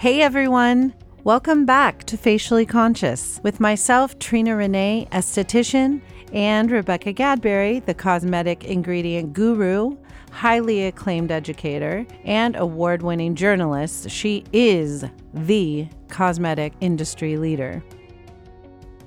Hey 0.00 0.22
everyone! 0.22 0.94
Welcome 1.24 1.66
back 1.66 2.04
to 2.04 2.16
Facially 2.16 2.64
Conscious 2.64 3.38
with 3.42 3.60
myself, 3.60 4.18
Trina 4.18 4.56
Renee, 4.56 5.06
esthetician, 5.12 6.00
and 6.32 6.70
Rebecca 6.70 7.12
Gadberry, 7.12 7.84
the 7.84 7.92
cosmetic 7.92 8.64
ingredient 8.64 9.34
guru, 9.34 9.98
highly 10.32 10.86
acclaimed 10.86 11.30
educator, 11.30 12.06
and 12.24 12.56
award 12.56 13.02
winning 13.02 13.34
journalist. 13.34 14.08
She 14.08 14.42
is 14.54 15.04
the 15.34 15.86
cosmetic 16.08 16.72
industry 16.80 17.36
leader. 17.36 17.84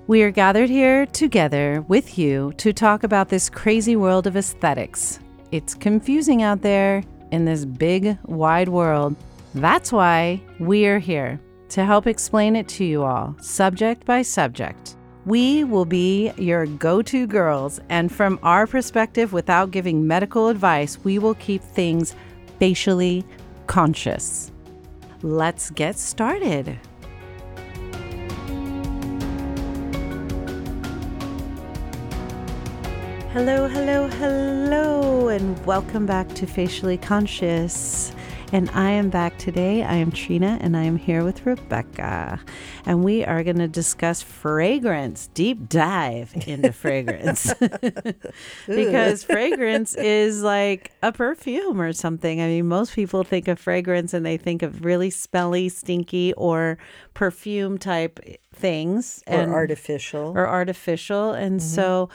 We 0.05 0.21
are 0.21 0.29
gathered 0.29 0.69
here 0.69 1.07
together 1.07 1.83
with 1.87 2.19
you 2.19 2.53
to 2.57 2.71
talk 2.71 3.03
about 3.03 3.29
this 3.29 3.49
crazy 3.49 3.95
world 3.95 4.27
of 4.27 4.37
aesthetics. 4.37 5.19
It's 5.49 5.73
confusing 5.73 6.43
out 6.43 6.61
there 6.61 7.01
in 7.31 7.45
this 7.45 7.65
big, 7.65 8.15
wide 8.25 8.69
world. 8.69 9.15
That's 9.55 9.91
why 9.91 10.41
we're 10.57 10.97
here 10.97 11.39
to 11.69 11.85
help 11.85 12.07
explain 12.07 12.55
it 12.55 12.67
to 12.69 12.83
you 12.83 13.03
all, 13.03 13.35
subject 13.39 14.03
by 14.03 14.23
subject. 14.23 14.95
We 15.27 15.63
will 15.63 15.85
be 15.85 16.31
your 16.37 16.65
go 16.65 17.03
to 17.03 17.27
girls, 17.27 17.79
and 17.89 18.11
from 18.11 18.39
our 18.41 18.65
perspective, 18.65 19.31
without 19.31 19.69
giving 19.69 20.07
medical 20.07 20.47
advice, 20.47 20.97
we 21.03 21.19
will 21.19 21.35
keep 21.35 21.61
things 21.61 22.15
facially 22.57 23.23
conscious. 23.67 24.51
Let's 25.21 25.69
get 25.69 25.99
started. 25.99 26.79
Hello, 33.31 33.67
hello, 33.67 34.07
hello, 34.07 35.27
and 35.27 35.63
welcome 35.63 36.07
back 36.07 36.27
to 36.29 36.47
Facially 36.47 36.97
Conscious. 36.97 38.13
And 38.53 38.69
I 38.69 38.91
am 38.91 39.09
back 39.09 39.39
today. 39.39 39.81
I 39.81 39.95
am 39.95 40.11
Trina 40.11 40.59
and 40.61 40.77
I 40.77 40.83
am 40.83 40.95
here 40.95 41.23
with 41.23 41.43
Rebecca. 41.43 42.39
And 42.85 43.03
we 43.03 43.25
are 43.25 43.43
going 43.43 43.57
to 43.57 43.67
discuss 43.67 44.21
fragrance, 44.21 45.25
deep 45.33 45.67
dive 45.67 46.31
into 46.45 46.71
fragrance. 46.71 47.51
because 48.67 49.23
fragrance 49.23 49.95
is 49.95 50.43
like 50.43 50.91
a 51.01 51.11
perfume 51.11 51.81
or 51.81 51.93
something. 51.93 52.41
I 52.41 52.45
mean, 52.45 52.67
most 52.67 52.93
people 52.93 53.23
think 53.23 53.47
of 53.47 53.57
fragrance 53.57 54.13
and 54.13 54.23
they 54.23 54.37
think 54.37 54.61
of 54.61 54.85
really 54.85 55.09
smelly, 55.09 55.67
stinky, 55.67 56.33
or 56.33 56.77
perfume 57.15 57.79
type 57.79 58.19
things. 58.53 59.23
or 59.25 59.33
and, 59.33 59.51
artificial. 59.51 60.31
Or 60.37 60.47
artificial. 60.47 61.31
And 61.31 61.59
so, 61.59 62.09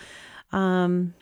um, 0.53 1.14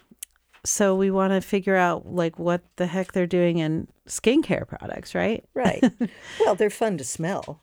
so 0.67 0.95
we 0.95 1.11
want 1.11 1.33
to 1.33 1.41
figure 1.41 1.77
out 1.77 2.07
like 2.07 2.39
what 2.39 2.63
the 2.77 2.87
heck 2.87 3.13
they're 3.13 3.27
doing 3.27 3.59
in 3.59 3.89
skincare 4.07 4.67
products, 4.67 5.15
right? 5.15 5.45
right. 5.55 5.83
well, 6.41 6.55
they're 6.55 6.71
fun 6.71 6.99
to 6.99 7.05
smell. 7.05 7.61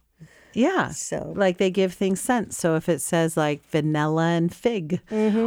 Yeah. 0.53 0.89
So, 0.89 1.33
Like 1.35 1.57
they 1.57 1.71
give 1.71 1.93
things 1.93 2.21
scent. 2.21 2.53
So 2.53 2.75
if 2.75 2.87
it 2.87 3.01
says 3.01 3.35
like 3.35 3.67
vanilla 3.69 4.27
and 4.27 4.53
fig, 4.53 5.01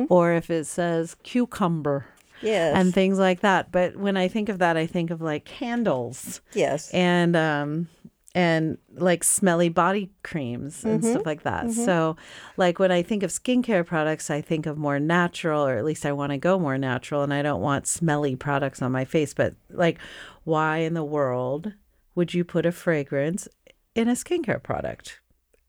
or 0.08 0.32
if 0.32 0.50
it 0.50 0.66
says 0.66 1.16
cucumber 1.22 2.06
yes. 2.42 2.76
and 2.76 2.92
things 2.92 3.18
like 3.18 3.40
that. 3.40 3.72
But 3.72 3.96
when 3.96 4.16
I 4.16 4.28
think 4.28 4.48
of 4.48 4.58
that, 4.58 4.76
I 4.76 4.86
think 4.86 5.10
of 5.10 5.20
like 5.20 5.44
candles 5.44 6.40
yes. 6.52 6.90
and 6.92 7.36
um 7.36 7.88
and 8.36 8.76
like 8.94 9.24
smelly 9.24 9.70
body 9.70 10.10
creams 10.22 10.84
and 10.84 11.00
Mm-hmm. 11.00 11.10
stuff 11.12 11.26
like 11.26 11.42
that. 11.44 11.70
So 11.72 12.16
like 12.58 12.78
when 12.78 12.92
I 12.92 13.02
think 13.02 13.22
of 13.22 13.30
skincare 13.30 13.84
products, 13.84 14.30
I 14.30 14.42
think 14.42 14.66
of 14.66 14.76
more 14.76 15.00
natural 15.00 15.66
or 15.66 15.76
at 15.78 15.84
least 15.84 16.04
I 16.04 16.12
want 16.12 16.32
to 16.32 16.38
go 16.38 16.58
more 16.58 16.76
natural 16.76 17.22
and 17.22 17.32
I 17.32 17.40
don't 17.42 17.62
want 17.62 17.86
smelly 17.86 18.36
products 18.36 18.82
on 18.82 18.92
my 18.92 19.06
face, 19.06 19.32
but 19.32 19.54
like 19.70 19.98
why 20.44 20.78
in 20.78 20.92
the 20.92 21.02
world 21.04 21.72
would 22.14 22.34
you 22.34 22.44
put 22.44 22.66
a 22.66 22.72
fragrance 22.72 23.48
in 23.94 24.06
a 24.08 24.12
skincare 24.12 24.62
product? 24.62 25.20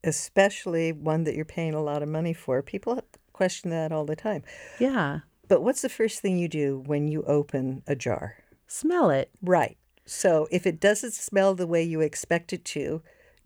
Especially 0.04 0.92
one 0.92 1.24
that 1.24 1.34
you're 1.34 1.44
paying 1.46 1.72
a 1.74 1.82
lot 1.82 2.02
of 2.02 2.08
money 2.10 2.34
for. 2.34 2.62
People 2.62 3.02
question 3.32 3.70
that 3.70 3.92
all 3.92 4.04
the 4.04 4.14
time. 4.16 4.42
Yeah. 4.78 5.20
But 5.48 5.62
what's 5.62 5.80
the 5.80 5.88
first 5.88 6.20
thing 6.20 6.38
you 6.38 6.48
do 6.48 6.82
when 6.84 7.08
you 7.08 7.22
open 7.22 7.82
a 7.86 7.96
jar? 7.96 8.36
Smell 8.66 9.08
it. 9.08 9.30
Right. 9.42 9.77
So, 10.08 10.48
if 10.50 10.66
it 10.66 10.80
doesn't 10.80 11.12
smell 11.12 11.54
the 11.54 11.66
way 11.66 11.82
you 11.82 12.00
expect 12.00 12.52
it 12.52 12.64
to, 12.66 13.02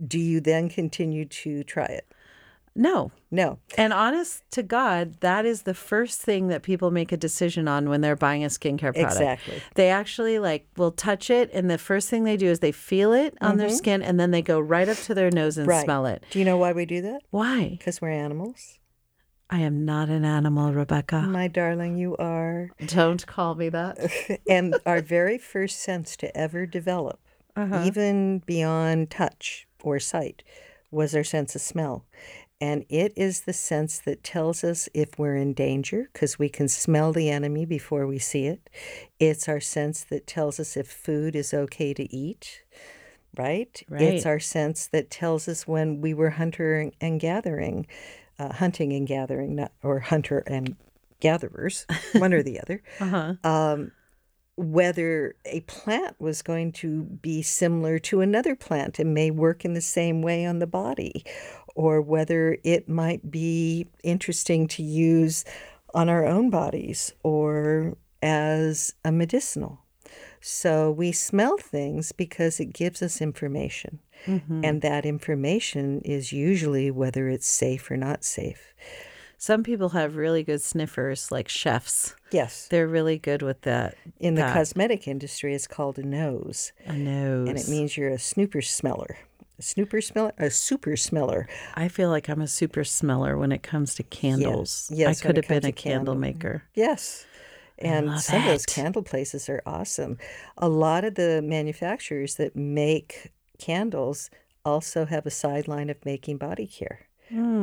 do 0.06 0.18
you 0.18 0.40
then 0.40 0.68
continue 0.68 1.24
to 1.24 1.64
try 1.64 1.86
it? 1.86 2.06
No. 2.74 3.12
No. 3.30 3.58
And 3.76 3.92
honest 3.92 4.44
to 4.52 4.62
God, 4.62 5.20
that 5.20 5.44
is 5.44 5.62
the 5.62 5.74
first 5.74 6.22
thing 6.22 6.48
that 6.48 6.62
people 6.62 6.90
make 6.90 7.12
a 7.12 7.16
decision 7.18 7.68
on 7.68 7.88
when 7.90 8.00
they're 8.00 8.16
buying 8.16 8.44
a 8.44 8.48
skincare 8.48 8.94
product. 8.94 9.12
Exactly. 9.12 9.62
They 9.74 9.90
actually 9.90 10.38
like 10.38 10.66
will 10.78 10.90
touch 10.90 11.28
it 11.28 11.50
and 11.52 11.70
the 11.70 11.76
first 11.78 12.08
thing 12.08 12.24
they 12.24 12.38
do 12.38 12.46
is 12.46 12.60
they 12.60 12.72
feel 12.72 13.12
it 13.12 13.36
on 13.42 13.58
their 13.58 13.68
skin 13.68 14.00
and 14.02 14.18
then 14.18 14.30
they 14.30 14.40
go 14.40 14.58
right 14.58 14.88
up 14.88 14.96
to 14.98 15.14
their 15.14 15.30
nose 15.30 15.58
and 15.58 15.66
Mm-hmm. 15.66 15.70
Right. 15.70 15.84
smell 15.84 16.06
it. 16.06 16.24
Do 16.30 16.38
you 16.38 16.44
know 16.46 16.56
why 16.56 16.72
we 16.72 16.86
do 16.86 17.02
that? 17.02 17.20
Why? 17.30 17.68
Because 17.78 18.00
we're 18.00 18.08
animals. 18.10 18.78
I 19.52 19.58
am 19.58 19.84
not 19.84 20.08
an 20.08 20.24
animal, 20.24 20.72
Rebecca. 20.72 21.20
My 21.20 21.46
darling, 21.46 21.98
you 21.98 22.16
are. 22.16 22.70
Don't 22.86 23.26
call 23.26 23.54
me 23.54 23.68
that. 23.68 23.98
and 24.48 24.74
our 24.86 25.02
very 25.02 25.36
first 25.36 25.80
sense 25.80 26.16
to 26.16 26.34
ever 26.34 26.64
develop, 26.64 27.20
uh-huh. 27.54 27.82
even 27.84 28.38
beyond 28.46 29.10
touch 29.10 29.68
or 29.82 30.00
sight, 30.00 30.42
was 30.90 31.14
our 31.14 31.22
sense 31.22 31.54
of 31.54 31.60
smell. 31.60 32.06
And 32.62 32.86
it 32.88 33.12
is 33.14 33.42
the 33.42 33.52
sense 33.52 33.98
that 33.98 34.24
tells 34.24 34.64
us 34.64 34.88
if 34.94 35.18
we're 35.18 35.36
in 35.36 35.52
danger 35.52 36.08
because 36.14 36.38
we 36.38 36.48
can 36.48 36.66
smell 36.66 37.12
the 37.12 37.28
enemy 37.28 37.66
before 37.66 38.06
we 38.06 38.18
see 38.18 38.46
it. 38.46 38.70
It's 39.20 39.50
our 39.50 39.60
sense 39.60 40.02
that 40.04 40.26
tells 40.26 40.60
us 40.60 40.78
if 40.78 40.88
food 40.88 41.36
is 41.36 41.52
okay 41.52 41.92
to 41.92 42.10
eat, 42.10 42.62
right? 43.36 43.82
Right. 43.90 44.00
It's 44.00 44.24
our 44.24 44.40
sense 44.40 44.86
that 44.86 45.10
tells 45.10 45.46
us 45.46 45.68
when 45.68 46.00
we 46.00 46.14
were 46.14 46.30
hunter 46.30 46.90
and 47.02 47.20
gathering, 47.20 47.86
uh, 48.38 48.52
hunting 48.52 48.92
and 48.92 49.06
gathering, 49.06 49.56
not, 49.56 49.72
or 49.82 50.00
hunter 50.00 50.42
and 50.46 50.76
gatherers, 51.20 51.86
one 52.14 52.32
or 52.32 52.42
the 52.42 52.60
other 52.60 52.82
Uh-huh. 53.00 53.34
whether 54.56 55.34
a 55.44 55.60
plant 55.60 56.14
was 56.20 56.42
going 56.42 56.72
to 56.72 57.02
be 57.04 57.42
similar 57.42 57.98
to 57.98 58.20
another 58.20 58.54
plant 58.54 58.98
and 58.98 59.14
may 59.14 59.30
work 59.30 59.64
in 59.64 59.72
the 59.74 59.80
same 59.80 60.20
way 60.22 60.44
on 60.44 60.58
the 60.58 60.66
body, 60.66 61.24
or 61.74 62.00
whether 62.02 62.58
it 62.64 62.88
might 62.88 63.30
be 63.30 63.86
interesting 64.02 64.66
to 64.68 64.82
use 64.82 65.44
on 65.94 66.08
our 66.08 66.26
own 66.26 66.50
bodies 66.50 67.12
or 67.22 67.96
as 68.22 68.94
a 69.04 69.12
medicinal. 69.12 69.81
So 70.42 70.90
we 70.90 71.12
smell 71.12 71.56
things 71.56 72.10
because 72.10 72.58
it 72.58 72.72
gives 72.72 73.00
us 73.00 73.20
information. 73.22 74.00
Mm-hmm. 74.26 74.64
And 74.64 74.82
that 74.82 75.06
information 75.06 76.00
is 76.00 76.32
usually 76.32 76.90
whether 76.90 77.28
it's 77.28 77.46
safe 77.46 77.90
or 77.90 77.96
not 77.96 78.24
safe. 78.24 78.74
Some 79.38 79.62
people 79.62 79.90
have 79.90 80.16
really 80.16 80.42
good 80.42 80.62
sniffers 80.62 81.32
like 81.32 81.48
chefs. 81.48 82.14
Yes. 82.30 82.68
They're 82.68 82.86
really 82.86 83.18
good 83.18 83.42
with 83.42 83.62
that. 83.62 83.96
In 84.20 84.34
the 84.34 84.42
that. 84.42 84.54
cosmetic 84.54 85.08
industry, 85.08 85.54
it's 85.54 85.66
called 85.66 85.98
a 85.98 86.04
nose. 86.04 86.72
A 86.86 86.92
nose. 86.92 87.48
and 87.48 87.58
it 87.58 87.68
means 87.68 87.96
you're 87.96 88.10
a 88.10 88.18
snooper 88.18 88.62
smeller. 88.62 89.18
A 89.58 89.62
snooper 89.62 90.00
smeller, 90.00 90.32
a 90.38 90.50
super 90.50 90.96
smeller. 90.96 91.48
I 91.74 91.88
feel 91.88 92.08
like 92.08 92.28
I'm 92.28 92.40
a 92.40 92.48
super 92.48 92.84
smeller 92.84 93.36
when 93.36 93.52
it 93.52 93.62
comes 93.62 93.94
to 93.96 94.02
candles. 94.02 94.90
Yes, 94.92 95.20
I 95.20 95.26
could 95.26 95.36
have 95.36 95.48
been 95.48 95.64
a 95.64 95.72
candle 95.72 96.14
candle- 96.14 96.14
maker. 96.16 96.62
Yes. 96.74 97.26
And 97.78 98.20
some 98.20 98.40
of 98.40 98.46
those 98.46 98.66
candle 98.66 99.02
places 99.02 99.48
are 99.48 99.62
awesome. 99.66 100.18
A 100.58 100.68
lot 100.68 101.04
of 101.04 101.14
the 101.14 101.42
manufacturers 101.42 102.36
that 102.36 102.54
make 102.54 103.32
candles 103.58 104.30
also 104.64 105.06
have 105.06 105.26
a 105.26 105.30
sideline 105.30 105.90
of 105.90 106.04
making 106.04 106.38
body 106.38 106.66
care 106.66 107.06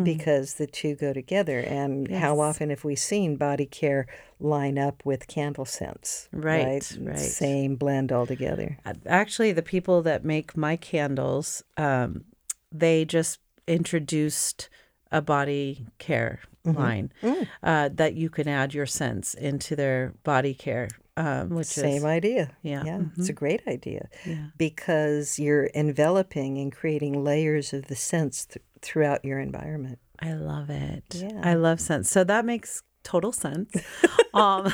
because 0.04 0.56
the 0.56 0.66
two 0.66 0.96
go 0.96 1.14
together. 1.14 1.60
And 1.60 2.10
how 2.10 2.34
Hmm. 2.36 2.42
Often 2.42 2.70
have 2.72 2.84
we 2.84 2.96
seen 2.96 3.36
body 3.36 3.68
care 3.68 4.08
line 4.40 4.80
up 4.80 5.06
with 5.06 5.28
candle 5.28 5.66
scents? 5.66 6.28
Right, 6.32 6.98
right. 7.00 7.18
Same 7.18 7.76
blend 7.76 8.12
all 8.12 8.26
together. 8.26 8.80
Actually, 9.06 9.52
the 9.52 9.62
people 9.62 10.02
that 10.02 10.26
make 10.26 10.58
my 10.58 10.76
candles, 10.76 11.64
um, 11.78 12.26
they 12.72 13.06
just 13.06 13.40
introduced 13.68 14.70
a 15.12 15.22
body 15.22 15.86
care 16.00 16.40
Mm-hmm. 16.66 16.78
line 16.78 17.14
Mm. 17.24 17.48
uh, 17.64 17.90
that 17.94 18.16
you 18.16 18.30
can 18.30 18.48
add 18.50 18.74
your 18.74 18.86
scents 18.86 19.34
into 19.34 19.76
their 19.78 20.14
body 20.24 20.54
care, 20.54 20.90
um, 21.16 21.50
which 21.52 21.68
Same 21.68 21.98
is 21.98 22.04
idea. 22.06 22.52
yeah, 22.62 22.84
Yeah, 22.86 23.02
it's 23.18 23.30
a 23.30 23.34
great 23.34 23.62
idea 23.66 24.10
yeah. 24.26 24.48
because 24.58 25.40
you're 25.40 25.70
enveloping 25.74 26.58
and 26.58 26.70
creating 26.72 27.24
layers 27.24 27.72
of 27.74 27.88
the 27.88 27.96
scents 27.96 28.46
th- 28.46 28.62
throughout 28.82 29.24
your 29.24 29.40
environment. 29.40 30.00
I 30.20 30.34
love 30.34 30.70
it. 30.70 31.06
Yeah. 31.16 31.40
I 31.44 31.54
love 31.54 31.80
scents. 31.80 32.10
So 32.12 32.26
that 32.26 32.44
makes 32.44 32.84
total 33.04 33.32
sense. 33.32 33.72
um, 34.34 34.72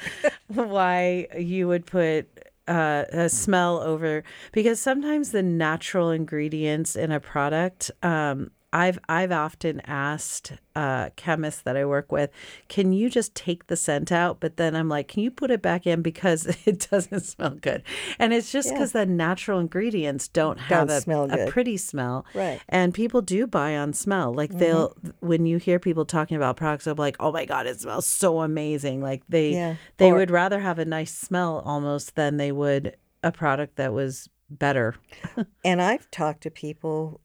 why 0.46 1.26
you 1.38 1.68
would 1.68 1.86
put 1.86 2.26
uh, 2.68 3.04
a 3.12 3.28
smell 3.28 3.78
over 3.80 4.22
because 4.52 4.80
sometimes 4.80 5.32
the 5.32 5.42
natural 5.42 6.10
ingredients 6.10 6.96
in 6.96 7.10
a 7.12 7.20
product 7.20 7.90
um, 8.02 8.50
I've 8.74 8.98
I've 9.08 9.30
often 9.30 9.80
asked 9.86 10.52
uh, 10.74 11.10
chemists 11.14 11.62
that 11.62 11.76
I 11.76 11.84
work 11.84 12.10
with, 12.10 12.30
can 12.68 12.92
you 12.92 13.08
just 13.08 13.34
take 13.36 13.68
the 13.68 13.76
scent 13.76 14.10
out? 14.10 14.40
But 14.40 14.56
then 14.56 14.74
I'm 14.74 14.88
like, 14.88 15.06
can 15.06 15.22
you 15.22 15.30
put 15.30 15.52
it 15.52 15.62
back 15.62 15.86
in 15.86 16.02
because 16.02 16.46
it 16.66 16.88
doesn't 16.90 17.20
smell 17.20 17.50
good? 17.60 17.84
And 18.18 18.32
it's 18.34 18.50
just 18.50 18.68
Yeah. 18.68 18.74
because 18.74 18.90
the 18.92 19.06
natural 19.06 19.60
ingredients 19.60 20.26
don't 20.26 20.58
have 20.58 20.88
Don't 20.88 20.96
a, 20.98 21.00
smell 21.00 21.30
a 21.32 21.46
pretty 21.46 21.76
smell. 21.76 22.26
Right. 22.34 22.60
And 22.68 22.92
people 22.92 23.22
do 23.22 23.46
buy 23.46 23.76
on 23.76 23.92
smell. 23.92 24.34
Like 24.34 24.50
they'll 24.58 24.96
when 25.20 25.46
you 25.46 25.58
hear 25.58 25.78
people 25.78 26.04
talking 26.04 26.36
about 26.36 26.56
products, 26.56 26.84
they'll 26.86 26.96
like, 26.96 27.16
oh 27.20 27.30
my 27.30 27.44
god, 27.44 27.66
it 27.68 27.80
smells 27.80 28.06
so 28.06 28.40
amazing. 28.40 29.00
Like 29.00 29.22
they 29.28 29.50
Yeah. 29.52 29.76
they 29.98 30.10
Or- 30.10 30.16
would 30.16 30.32
rather 30.32 30.58
have 30.58 30.80
a 30.80 30.84
nice 30.84 31.14
smell 31.14 31.62
almost 31.64 32.16
than 32.16 32.36
they 32.38 32.50
would 32.50 32.96
a 33.22 33.30
product 33.30 33.76
that 33.76 33.92
was 33.92 34.28
better. 34.50 34.96
And 35.64 35.80
I've 35.80 36.10
talked 36.10 36.42
to 36.42 36.50
people 36.50 37.20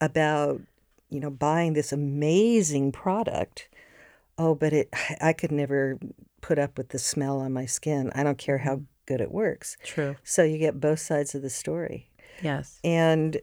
about, 0.00 0.60
you 1.10 1.20
know, 1.20 1.30
buying 1.30 1.72
this 1.72 1.92
amazing 1.92 2.92
product. 2.92 3.68
Oh, 4.38 4.54
but 4.54 4.72
it 4.72 4.88
I 5.20 5.32
could 5.32 5.52
never 5.52 5.98
put 6.40 6.58
up 6.58 6.78
with 6.78 6.90
the 6.90 6.98
smell 6.98 7.40
on 7.40 7.52
my 7.52 7.66
skin. 7.66 8.10
I 8.14 8.22
don't 8.22 8.38
care 8.38 8.58
how 8.58 8.82
good 9.06 9.20
it 9.20 9.30
works. 9.30 9.76
True. 9.84 10.16
So 10.24 10.42
you 10.42 10.58
get 10.58 10.80
both 10.80 11.00
sides 11.00 11.34
of 11.34 11.42
the 11.42 11.50
story. 11.50 12.08
Yes. 12.42 12.78
And 12.84 13.40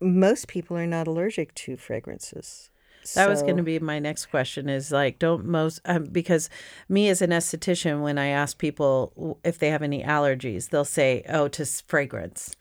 most 0.00 0.48
people 0.48 0.76
are 0.76 0.86
not 0.86 1.06
allergic 1.06 1.54
to 1.56 1.76
fragrances. 1.76 2.70
That 3.14 3.28
was 3.28 3.42
going 3.42 3.56
to 3.56 3.62
be 3.62 3.78
my 3.78 3.98
next 3.98 4.26
question 4.26 4.68
is 4.68 4.92
like, 4.92 5.18
don't 5.18 5.46
most, 5.46 5.80
um, 5.86 6.04
because 6.04 6.50
me 6.88 7.08
as 7.08 7.22
an 7.22 7.30
esthetician, 7.30 8.02
when 8.02 8.18
I 8.18 8.26
ask 8.26 8.58
people 8.58 9.38
if 9.44 9.58
they 9.58 9.70
have 9.70 9.82
any 9.82 10.02
allergies, 10.02 10.68
they'll 10.68 10.84
say, 10.84 11.24
oh, 11.28 11.48
to 11.48 11.64
fragrance. 11.64 12.54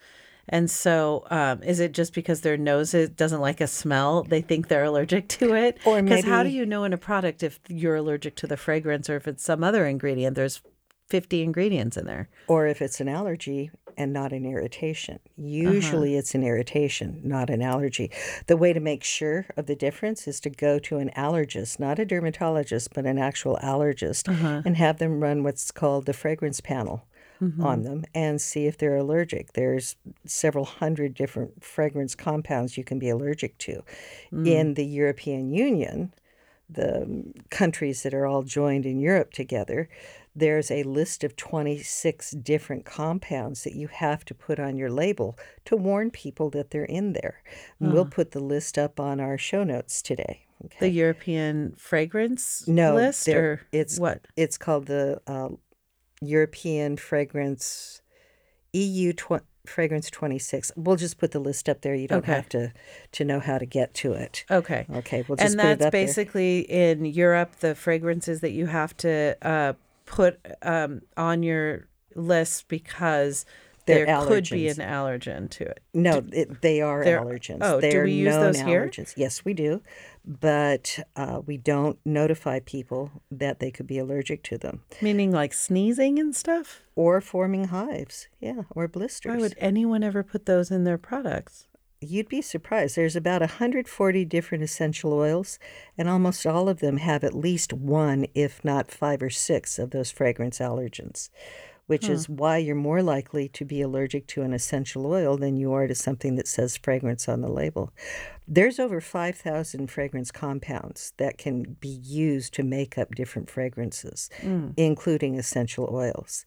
And 0.49 0.71
so, 0.71 1.25
um, 1.29 1.61
is 1.63 1.79
it 1.79 1.91
just 1.91 2.13
because 2.13 2.41
their 2.41 2.57
nose 2.57 2.93
doesn't 3.15 3.41
like 3.41 3.59
a 3.61 3.67
smell? 3.67 4.23
They 4.23 4.41
think 4.41 4.67
they're 4.67 4.85
allergic 4.85 5.27
to 5.29 5.53
it? 5.53 5.77
Or 5.85 6.01
Because 6.01 6.23
how 6.25 6.43
do 6.43 6.49
you 6.49 6.65
know 6.65 6.83
in 6.85 6.93
a 6.93 6.97
product 6.97 7.43
if 7.43 7.59
you're 7.67 7.95
allergic 7.97 8.35
to 8.37 8.47
the 8.47 8.57
fragrance 8.57 9.09
or 9.09 9.15
if 9.17 9.27
it's 9.27 9.43
some 9.43 9.63
other 9.63 9.85
ingredient? 9.85 10.35
There's 10.35 10.61
50 11.09 11.41
ingredients 11.41 11.95
in 11.97 12.05
there. 12.05 12.29
or 12.47 12.67
if 12.67 12.81
it's 12.81 12.99
an 12.99 13.07
allergy 13.07 13.71
and 13.97 14.13
not 14.13 14.31
an 14.31 14.45
irritation. 14.45 15.19
Usually 15.37 16.15
it's 16.15 16.35
an 16.35 16.43
irritation, 16.43 17.19
not 17.23 17.49
an 17.49 17.61
allergy. 17.63 18.11
The 18.45 18.55
way 18.57 18.71
to 18.73 18.79
make 18.79 19.03
sure 19.03 19.47
of 19.57 19.65
the 19.65 19.75
difference 19.75 20.27
is 20.27 20.39
to 20.41 20.49
go 20.51 20.77
to 20.79 20.97
an 20.97 21.09
allergist, 21.17 21.79
not 21.79 21.97
a 21.97 22.05
dermatologist, 22.05 22.93
but 22.93 23.05
an 23.05 23.17
actual 23.17 23.57
allergist, 23.63 24.27
and 24.65 24.77
have 24.77 24.99
them 24.99 25.19
run 25.21 25.43
what's 25.43 25.71
called 25.71 26.05
the 26.05 26.13
fragrance 26.13 26.61
panel. 26.61 27.05
On 27.39 27.51
mm-hmm. 27.51 27.83
them 27.83 28.05
and 28.15 28.41
see 28.41 28.65
if 28.65 28.77
they're 28.77 28.95
allergic. 28.95 29.53
There's 29.53 29.95
several 30.25 30.65
hundred 30.65 31.13
different 31.13 31.63
fragrance 31.63 32.15
compounds 32.15 32.77
you 32.77 32.83
can 32.83 32.97
be 32.97 33.09
allergic 33.09 33.57
to. 33.59 33.83
Mm. 34.33 34.47
In 34.47 34.73
the 34.73 34.85
European 34.85 35.51
Union, 35.51 36.13
the 36.69 37.33
countries 37.49 38.03
that 38.03 38.13
are 38.13 38.25
all 38.25 38.43
joined 38.43 38.85
in 38.85 38.99
Europe 38.99 39.33
together, 39.33 39.87
there's 40.35 40.69
a 40.69 40.83
list 40.83 41.23
of 41.23 41.35
26 41.35 42.31
different 42.31 42.85
compounds 42.85 43.63
that 43.63 43.73
you 43.73 43.87
have 43.87 44.23
to 44.25 44.35
put 44.35 44.59
on 44.59 44.77
your 44.77 44.89
label 44.89 45.37
to 45.65 45.75
warn 45.75 46.11
people 46.11 46.49
that 46.51 46.71
they're 46.71 46.85
in 46.85 47.13
there. 47.13 47.41
And 47.79 47.93
We'll 47.93 48.03
ah. 48.03 48.09
put 48.11 48.31
the 48.31 48.39
list 48.39 48.77
up 48.77 48.99
on 48.99 49.19
our 49.19 49.37
show 49.37 49.63
notes 49.63 50.01
today. 50.01 50.45
Okay. 50.65 50.77
The 50.79 50.89
European 50.89 51.75
fragrance 51.77 52.67
No, 52.67 52.95
list 52.95 53.27
or 53.27 53.61
it's 53.71 53.99
what? 53.99 54.27
It's 54.35 54.57
called 54.57 54.87
the 54.87 55.21
uh, 55.27 55.49
European 56.21 56.97
Fragrance 56.97 58.01
EU 58.73 59.13
tw- 59.13 59.43
Fragrance 59.65 60.09
26. 60.09 60.71
We'll 60.77 60.95
just 60.95 61.17
put 61.17 61.31
the 61.31 61.39
list 61.39 61.67
up 61.67 61.81
there. 61.81 61.93
You 61.93 62.07
don't 62.07 62.19
Okay. 62.19 62.31
have 62.33 62.49
to 62.49 62.71
to 63.13 63.25
know 63.25 63.39
how 63.39 63.57
to 63.57 63.65
get 63.65 63.93
to 63.95 64.13
it. 64.13 64.45
Okay. 64.49 64.85
Okay, 64.93 65.25
we'll 65.27 65.35
just 65.35 65.51
and 65.51 65.59
that's 65.59 65.73
up 65.85 65.91
there. 65.91 65.91
basically 65.91 66.59
in 66.61 67.03
Europe 67.05 67.57
the 67.59 67.75
fragrances 67.75 68.39
that 68.41 68.51
you 68.51 68.67
have 68.67 68.95
to 68.97 69.35
uh, 69.41 69.73
put 70.05 70.39
um, 70.61 71.01
on 71.17 71.43
your 71.43 71.87
list 72.15 72.67
because 72.69 73.45
They're 73.85 74.05
there 74.05 74.25
could 74.25 74.49
be 74.49 74.69
an 74.69 74.77
allergen 74.77 75.49
to 75.51 75.65
it. 75.65 75.81
No, 75.93 76.23
it, 76.31 76.61
they 76.61 76.81
are 76.81 77.03
allergens. 77.03 77.57
oh, 77.61 77.81
do 77.81 77.89
They're 77.89 78.03
we 78.05 78.13
use 78.13 78.35
those 78.35 78.59
here? 78.61 78.87
allergens. 78.87 79.13
Yes, 79.17 79.43
we 79.43 79.53
do, 79.53 79.81
but 80.27 80.99
uh, 81.15 81.41
we 81.45 81.55
don't 81.57 81.97
notify 82.05 82.59
people 82.59 83.23
that 83.31 83.59
they 83.59 83.71
could 83.71 83.87
be 83.87 83.97
allergic 83.97 84.43
to 84.43 84.57
them 84.57 84.83
Meaning 85.01 85.31
like 85.31 85.53
sneezing 85.53 86.19
and 86.19 86.35
stuff. 86.35 86.81
or 86.95 87.21
forming 87.21 87.65
hives. 87.65 88.27
Yeah, 88.41 88.63
or 88.71 88.87
blisters. 88.87 89.31
Why 89.31 89.37
would 89.37 89.55
anyone 89.57 90.03
ever 90.03 90.23
put 90.23 90.45
those 90.45 90.69
in 90.69 90.83
their 90.83 90.97
products? 90.97 91.67
You'd 91.99 92.29
be 92.29 92.43
surprised. 92.43 92.95
There's 92.95 93.15
about 93.15 93.41
140 93.41 94.25
different 94.25 94.63
essential 94.63 95.13
oils, 95.13 95.57
and 95.97 96.07
almost 96.07 96.45
all 96.45 96.69
of 96.69 96.79
them 96.79 96.97
have 96.97 97.23
at 97.23 97.33
least 97.33 97.73
one, 97.73 98.27
if 98.35 98.63
not 98.63 98.91
five 98.91 99.23
or 99.23 99.31
six, 99.31 99.79
of 99.79 99.89
those 99.89 100.11
fragrance 100.11 100.59
allergens, 100.59 101.29
which 101.87 102.05
hmm. 102.05 102.11
is 102.13 102.29
why 102.29 102.57
you're 102.57 102.75
more 102.75 103.01
likely 103.01 103.49
to 103.49 103.65
be 103.65 103.81
allergic 103.81 104.27
to 104.27 104.43
an 104.43 104.53
essential 104.53 105.05
oil 105.07 105.37
than 105.37 105.57
you 105.57 105.73
are 105.73 105.87
to 105.87 105.95
something 105.95 106.35
that 106.35 106.47
says 106.47 106.77
fragrance 106.77 107.27
on 107.27 107.41
the 107.41 107.49
label. 107.49 107.91
There's 108.47 108.79
over 108.79 109.01
5,000 109.01 109.87
fragrance 109.89 110.31
compounds 110.31 111.13
that 111.17 111.37
can 111.37 111.77
be 111.79 111.89
used 111.89 112.53
to 112.53 112.63
make 112.63 112.97
up 112.97 113.15
different 113.15 113.49
fragrances, 113.49 114.29
hmm. 114.41 114.69
including 114.77 115.37
essential 115.37 115.89
oils. 115.91 116.45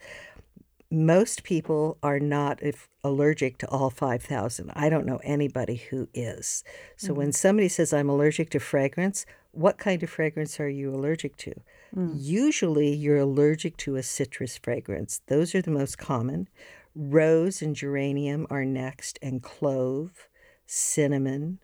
Most 0.92 1.44
people 1.44 1.98
are 2.02 2.18
not 2.18 2.62
if 2.62 2.88
allergic 3.04 3.56
to 3.56 3.68
all 3.68 3.88
5000 3.88 4.70
i 4.74 4.90
don't 4.90 5.06
know 5.06 5.20
anybody 5.22 5.76
who 5.76 6.08
is. 6.12 6.62
So 6.96 7.14
when 7.14 7.28
hmm. 7.28 7.32
somebody 7.32 7.68
says 7.68 7.92
i'm 7.92 8.10
allergic 8.10 8.50
to 8.50 8.60
fragrance 8.60 9.24
what 9.52 9.78
kind 9.78 10.02
of 10.02 10.10
fragrance 10.10 10.60
are 10.60 10.68
you 10.68 10.94
allergic 10.94 11.36
to 11.38 11.54
Hmm. 11.94 12.12
usually 12.14 12.94
you're 12.94 13.18
allergic 13.18 13.76
to 13.78 13.96
a 13.96 14.02
citrus 14.02 14.56
fragrance 14.56 15.20
those 15.26 15.54
are 15.54 15.62
the 15.62 15.70
most 15.70 15.98
common 15.98 16.48
rose 16.94 17.62
and 17.62 17.74
geranium 17.74 18.46
are 18.50 18.64
next 18.64 19.18
and 19.22 19.42
clove 19.42 20.28
cinnamon 20.66 21.58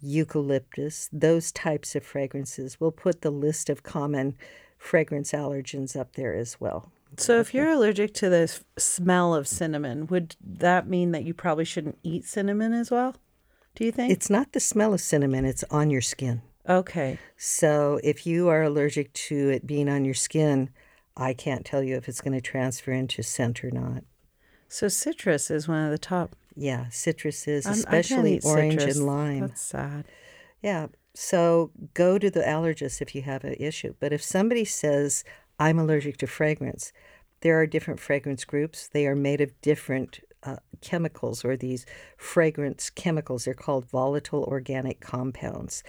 eucalyptus 0.00 1.08
those 1.12 1.52
types 1.52 1.94
of 1.94 2.04
fragrances 2.04 2.80
we'll 2.80 2.90
put 2.90 3.20
the 3.20 3.30
list 3.30 3.68
of 3.68 3.82
common 3.82 4.34
fragrance 4.78 5.32
allergens 5.32 5.94
up 5.98 6.14
there 6.14 6.34
as 6.34 6.58
well 6.58 6.90
So 7.18 7.40
if 7.40 7.52
you're 7.52 7.68
allergic 7.70 8.14
to 8.14 8.30
the 8.30 8.46
smell 8.78 9.34
of 9.34 9.48
cinnamon, 9.48 10.06
would 10.06 10.36
that 10.40 10.86
mean 10.86 11.10
that 11.10 11.24
you 11.24 11.34
probably 11.34 11.64
shouldn't 11.64 11.98
eat 12.04 12.24
cinnamon 12.24 12.72
as 12.72 12.88
well? 12.90 13.16
Do 13.74 13.84
you 13.84 13.92
think? 13.92 14.12
It's 14.12 14.30
not 14.30 14.52
the 14.52 14.60
smell 14.60 14.94
of 14.94 15.00
cinnamon, 15.00 15.44
it's 15.44 15.64
on 15.70 15.90
your 15.90 16.00
skin. 16.02 16.42
Okay. 16.68 17.18
So 17.36 18.00
if 18.02 18.26
you 18.26 18.48
are 18.48 18.62
allergic 18.62 19.12
to 19.14 19.48
it 19.50 19.66
being 19.66 19.88
on 19.88 20.04
your 20.04 20.14
skin, 20.14 20.70
I 21.16 21.34
can't 21.34 21.64
tell 21.64 21.82
you 21.82 21.96
if 21.96 22.08
it's 22.08 22.20
going 22.20 22.34
to 22.34 22.40
transfer 22.40 22.92
into 22.92 23.22
scent 23.22 23.64
or 23.64 23.70
not. 23.70 24.04
So 24.68 24.88
citrus 24.88 25.50
is 25.50 25.66
one 25.66 25.84
of 25.84 25.90
the 25.90 25.98
top. 25.98 26.36
Yeah, 26.54 26.86
citrus 26.90 27.46
is, 27.48 27.66
I'm- 27.66 27.74
especially 27.74 28.40
orange 28.44 28.80
citrus. 28.80 28.96
and 28.96 29.06
lime. 29.06 29.40
That's 29.40 29.62
sad. 29.62 30.04
Yeah. 30.62 30.86
So 31.14 31.72
go 31.94 32.18
to 32.18 32.30
the 32.30 32.40
allergist 32.40 33.00
if 33.02 33.14
you 33.14 33.22
have 33.22 33.44
an 33.44 33.54
issue. 33.58 33.94
But 33.98 34.12
if 34.12 34.22
somebody 34.22 34.64
says, 34.64 35.24
I'm 35.58 35.78
allergic 35.78 36.16
to 36.18 36.26
fragrance, 36.26 36.92
there 37.40 37.58
are 37.60 37.66
different 37.66 37.98
fragrance 38.00 38.44
groups. 38.44 38.88
They 38.88 39.06
are 39.06 39.16
made 39.16 39.40
of 39.40 39.58
different 39.60 40.20
uh, 40.42 40.56
chemicals 40.80 41.44
or 41.44 41.56
these 41.56 41.84
fragrance 42.16 42.90
chemicals. 42.90 43.44
They're 43.44 43.54
called 43.54 43.86
volatile 43.86 44.44
organic 44.44 45.00
compounds. 45.00 45.82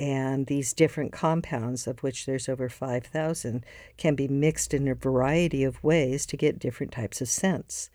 And 0.00 0.46
these 0.46 0.72
different 0.72 1.12
compounds, 1.12 1.86
of 1.86 2.02
which 2.02 2.26
there's 2.26 2.48
over 2.48 2.68
5,000, 2.68 3.64
can 3.96 4.14
be 4.14 4.26
mixed 4.26 4.74
in 4.74 4.88
a 4.88 4.94
variety 4.94 5.62
of 5.62 5.82
ways 5.84 6.26
to 6.26 6.36
get 6.36 6.58
different 6.58 6.92
types 6.92 7.20
of 7.20 7.28
scents. 7.28 7.90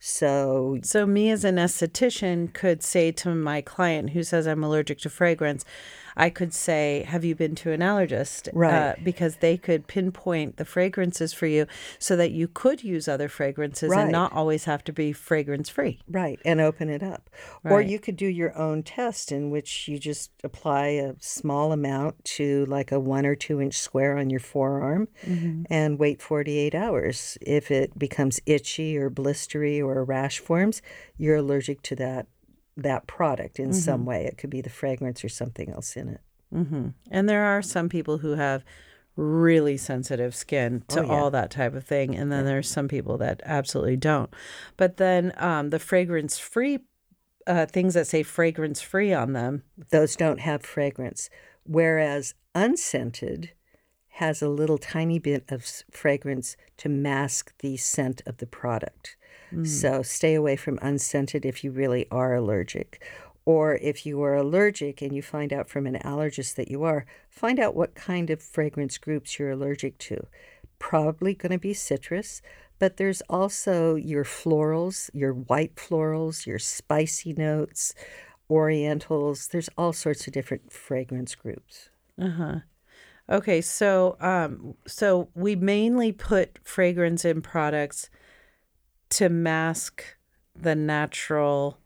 So 0.00 0.78
So 0.82 1.06
me 1.06 1.30
as 1.30 1.44
an 1.44 1.56
esthetician 1.56 2.52
could 2.52 2.82
say 2.82 3.12
to 3.12 3.34
my 3.34 3.60
client 3.60 4.10
who 4.10 4.22
says 4.22 4.46
I'm 4.46 4.64
allergic 4.64 4.98
to 5.00 5.10
fragrance, 5.10 5.64
I 6.16 6.30
could 6.30 6.52
say, 6.54 7.04
"Have 7.08 7.24
you 7.24 7.34
been 7.34 7.54
to 7.56 7.72
an 7.72 7.80
allergist?" 7.80 8.48
Right. 8.52 8.72
Uh, 8.74 8.94
because 9.02 9.36
they 9.36 9.56
could 9.56 9.86
pinpoint 9.86 10.56
the 10.56 10.64
fragrances 10.64 11.32
for 11.32 11.46
you, 11.46 11.66
so 11.98 12.16
that 12.16 12.30
you 12.30 12.48
could 12.48 12.82
use 12.84 13.08
other 13.08 13.28
fragrances 13.28 13.90
Right. 13.90 14.02
and 14.02 14.12
not 14.12 14.32
always 14.32 14.64
have 14.64 14.84
to 14.84 14.92
be 14.92 15.12
fragrance 15.12 15.68
free. 15.68 16.00
Right, 16.08 16.38
and 16.44 16.60
open 16.60 16.88
it 16.88 17.02
up. 17.02 17.30
Or 17.64 17.80
you 17.80 17.98
could 17.98 18.16
do 18.16 18.26
your 18.26 18.56
own 18.56 18.82
test 18.82 19.32
in 19.32 19.50
which 19.50 19.88
you 19.88 19.98
just 19.98 20.30
apply 20.42 20.88
a 20.88 21.14
small 21.20 21.72
amount 21.72 22.24
to 22.24 22.64
like 22.66 22.92
a 22.92 23.00
one 23.00 23.26
or 23.26 23.34
two 23.34 23.60
inch 23.60 23.78
square 23.78 24.16
on 24.16 24.30
your 24.30 24.40
forearm 24.40 25.08
and 25.70 25.98
wait 25.98 26.20
48 26.22 26.74
hours. 26.74 27.36
If 27.40 27.70
it 27.70 27.98
becomes 27.98 28.40
itchy 28.46 28.96
or 28.96 29.10
blistery 29.10 29.80
or 29.82 29.98
a 29.98 30.02
rash 30.04 30.38
forms, 30.38 30.82
you're 31.16 31.36
allergic 31.36 31.82
to 31.82 31.96
that 31.96 32.26
that 32.76 33.06
product 33.06 33.58
in 33.60 33.72
some 33.72 34.04
way. 34.04 34.24
It 34.24 34.36
could 34.38 34.50
be 34.50 34.60
the 34.60 34.70
fragrance 34.70 35.24
or 35.24 35.28
something 35.28 35.70
else 35.70 35.96
in 35.96 36.08
it. 36.08 36.20
hmm 36.52 36.88
And 37.10 37.28
there 37.28 37.44
are 37.44 37.62
some 37.62 37.88
people 37.88 38.18
who 38.18 38.32
have 38.34 38.64
really 39.16 39.76
sensitive 39.76 40.34
skin 40.34 40.82
to 40.88 41.00
Oh, 41.00 41.04
yeah. 41.04 41.12
all 41.12 41.30
that 41.30 41.50
type 41.52 41.74
of 41.74 41.84
thing, 41.84 42.16
and 42.16 42.32
then 42.32 42.44
there's 42.44 42.68
some 42.68 42.88
people 42.88 43.16
that 43.18 43.40
absolutely 43.44 43.96
don't. 43.96 44.34
But 44.76 44.96
then 44.96 45.32
um, 45.36 45.70
the 45.70 45.78
fragrance 45.78 46.38
free 46.38 46.80
uh, 47.46 47.66
things 47.66 47.92
that 47.94 48.06
say 48.06 48.22
fragrance 48.22 48.80
free 48.80 49.12
on 49.12 49.34
them. 49.34 49.62
Those 49.90 50.16
don't 50.16 50.40
have 50.40 50.62
fragrance. 50.62 51.28
Whereas 51.64 52.34
unscented 52.54 53.52
has 54.12 54.40
a 54.40 54.48
little 54.48 54.78
tiny 54.78 55.18
bit 55.18 55.44
of 55.50 55.64
fragrance 55.90 56.56
to 56.78 56.88
mask 56.88 57.52
the 57.58 57.76
scent 57.76 58.22
of 58.26 58.38
the 58.38 58.46
product. 58.46 59.16
So 59.64 60.02
stay 60.02 60.34
away 60.34 60.56
from 60.56 60.78
unscented 60.82 61.44
if 61.46 61.62
you 61.62 61.70
really 61.70 62.06
are 62.10 62.34
allergic. 62.34 63.04
Or 63.44 63.76
if 63.76 64.06
you 64.06 64.22
are 64.22 64.34
allergic 64.34 65.02
and 65.02 65.14
you 65.14 65.22
find 65.22 65.52
out 65.52 65.68
from 65.68 65.86
an 65.86 65.98
allergist 66.04 66.54
that 66.54 66.70
you 66.70 66.82
are, 66.84 67.04
find 67.28 67.60
out 67.60 67.76
what 67.76 67.94
kind 67.94 68.30
of 68.30 68.42
fragrance 68.42 68.96
groups 68.98 69.38
you're 69.38 69.50
allergic 69.50 69.98
to. 69.98 70.26
Probably 70.78 71.34
going 71.34 71.52
to 71.52 71.58
be 71.58 71.74
citrus, 71.74 72.40
but 72.78 72.96
there's 72.96 73.20
also 73.28 73.94
your 73.94 74.24
florals, 74.24 75.10
your 75.12 75.32
white 75.32 75.76
florals, 75.76 76.46
your 76.46 76.58
spicy 76.58 77.32
notes, 77.34 77.94
orientals. 78.50 79.48
There's 79.48 79.68
all 79.76 79.92
sorts 79.92 80.26
of 80.26 80.32
different 80.32 80.72
fragrance 80.72 81.34
groups. 81.34 81.90
Uh 82.20 82.30
huh. 82.30 82.56
Okay, 83.28 83.60
so 83.60 84.16
um, 84.20 84.74
so 84.86 85.28
we 85.34 85.56
mainly 85.56 86.12
put 86.12 86.58
fragrance 86.62 87.24
in 87.24 87.40
products 87.40 88.10
to 89.18 89.28
mask 89.28 90.02
the 90.54 90.74
natural 90.74 91.78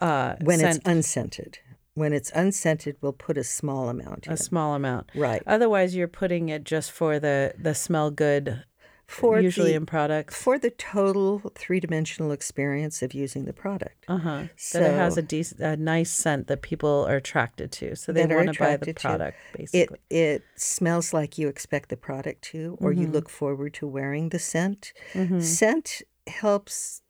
uh, 0.00 0.36
When 0.42 0.58
scent, 0.58 0.76
it's 0.78 0.86
unscented. 0.88 1.58
When 1.94 2.12
it's 2.12 2.30
unscented, 2.34 2.96
we'll 3.00 3.12
put 3.14 3.38
a 3.38 3.44
small 3.44 3.88
amount 3.88 4.26
in. 4.26 4.32
a 4.32 4.36
small 4.36 4.74
amount. 4.74 5.10
Right. 5.14 5.42
Otherwise, 5.46 5.94
you're 5.96 6.08
putting 6.08 6.48
it 6.50 6.64
just 6.64 6.92
for 6.92 7.18
the 7.18 7.54
the 7.58 7.74
smell 7.74 8.10
good. 8.10 8.64
For 9.08 9.40
usually 9.40 9.70
the, 9.70 9.76
in 9.76 9.86
products. 9.86 10.34
for 10.36 10.58
the 10.58 10.70
total 10.70 11.38
three-dimensional 11.54 12.32
experience 12.32 13.02
of 13.02 13.14
using 13.14 13.44
the 13.44 13.52
product. 13.52 14.04
Uh 14.08 14.18
huh. 14.18 14.42
that 14.72 14.82
it 14.82 14.94
has 14.94 15.16
a 15.16 15.22
decent, 15.22 15.60
a 15.60 15.76
nice 15.76 16.10
scent 16.10 16.48
that 16.48 16.60
people 16.60 17.06
are 17.08 17.14
attracted 17.14 17.70
to, 17.72 17.94
so 17.94 18.10
they 18.12 18.26
want 18.26 18.52
to 18.52 18.58
buy 18.58 18.76
the 18.76 18.90
attracted 18.90 18.96
to. 18.96 19.00
product. 19.08 19.36
It 19.54 19.58
Basically, 19.58 19.98
it 20.10 20.42
smells 20.56 21.14
like 21.14 21.38
you 21.38 21.46
expect 21.46 21.88
the 21.88 21.96
product 21.96 22.42
to, 22.50 22.76
or 22.80 22.90
Mm-hmm. 22.90 23.02
you 23.02 23.06
look 23.08 23.28
forward 23.28 23.74
to 23.74 23.86
wearing 23.86 24.30
the 24.30 24.40
scent. 24.40 24.92
Scent 25.38 26.02
helps 26.28 27.02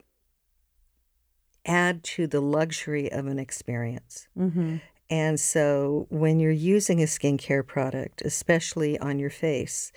add 1.65 2.05
to 2.05 2.27
the 2.27 2.41
luxury 2.41 3.11
of 3.11 3.27
an 3.27 3.39
experience. 3.39 4.29
mm-hmm. 4.39 4.77
And 5.09 5.39
so 5.39 6.07
when 6.11 6.41
you're 6.41 6.51
using 6.51 7.01
a 7.01 7.07
skincare 7.07 7.65
product, 7.65 8.23
especially 8.23 8.99
on 8.99 9.21
your 9.21 9.31
face, 9.31 9.93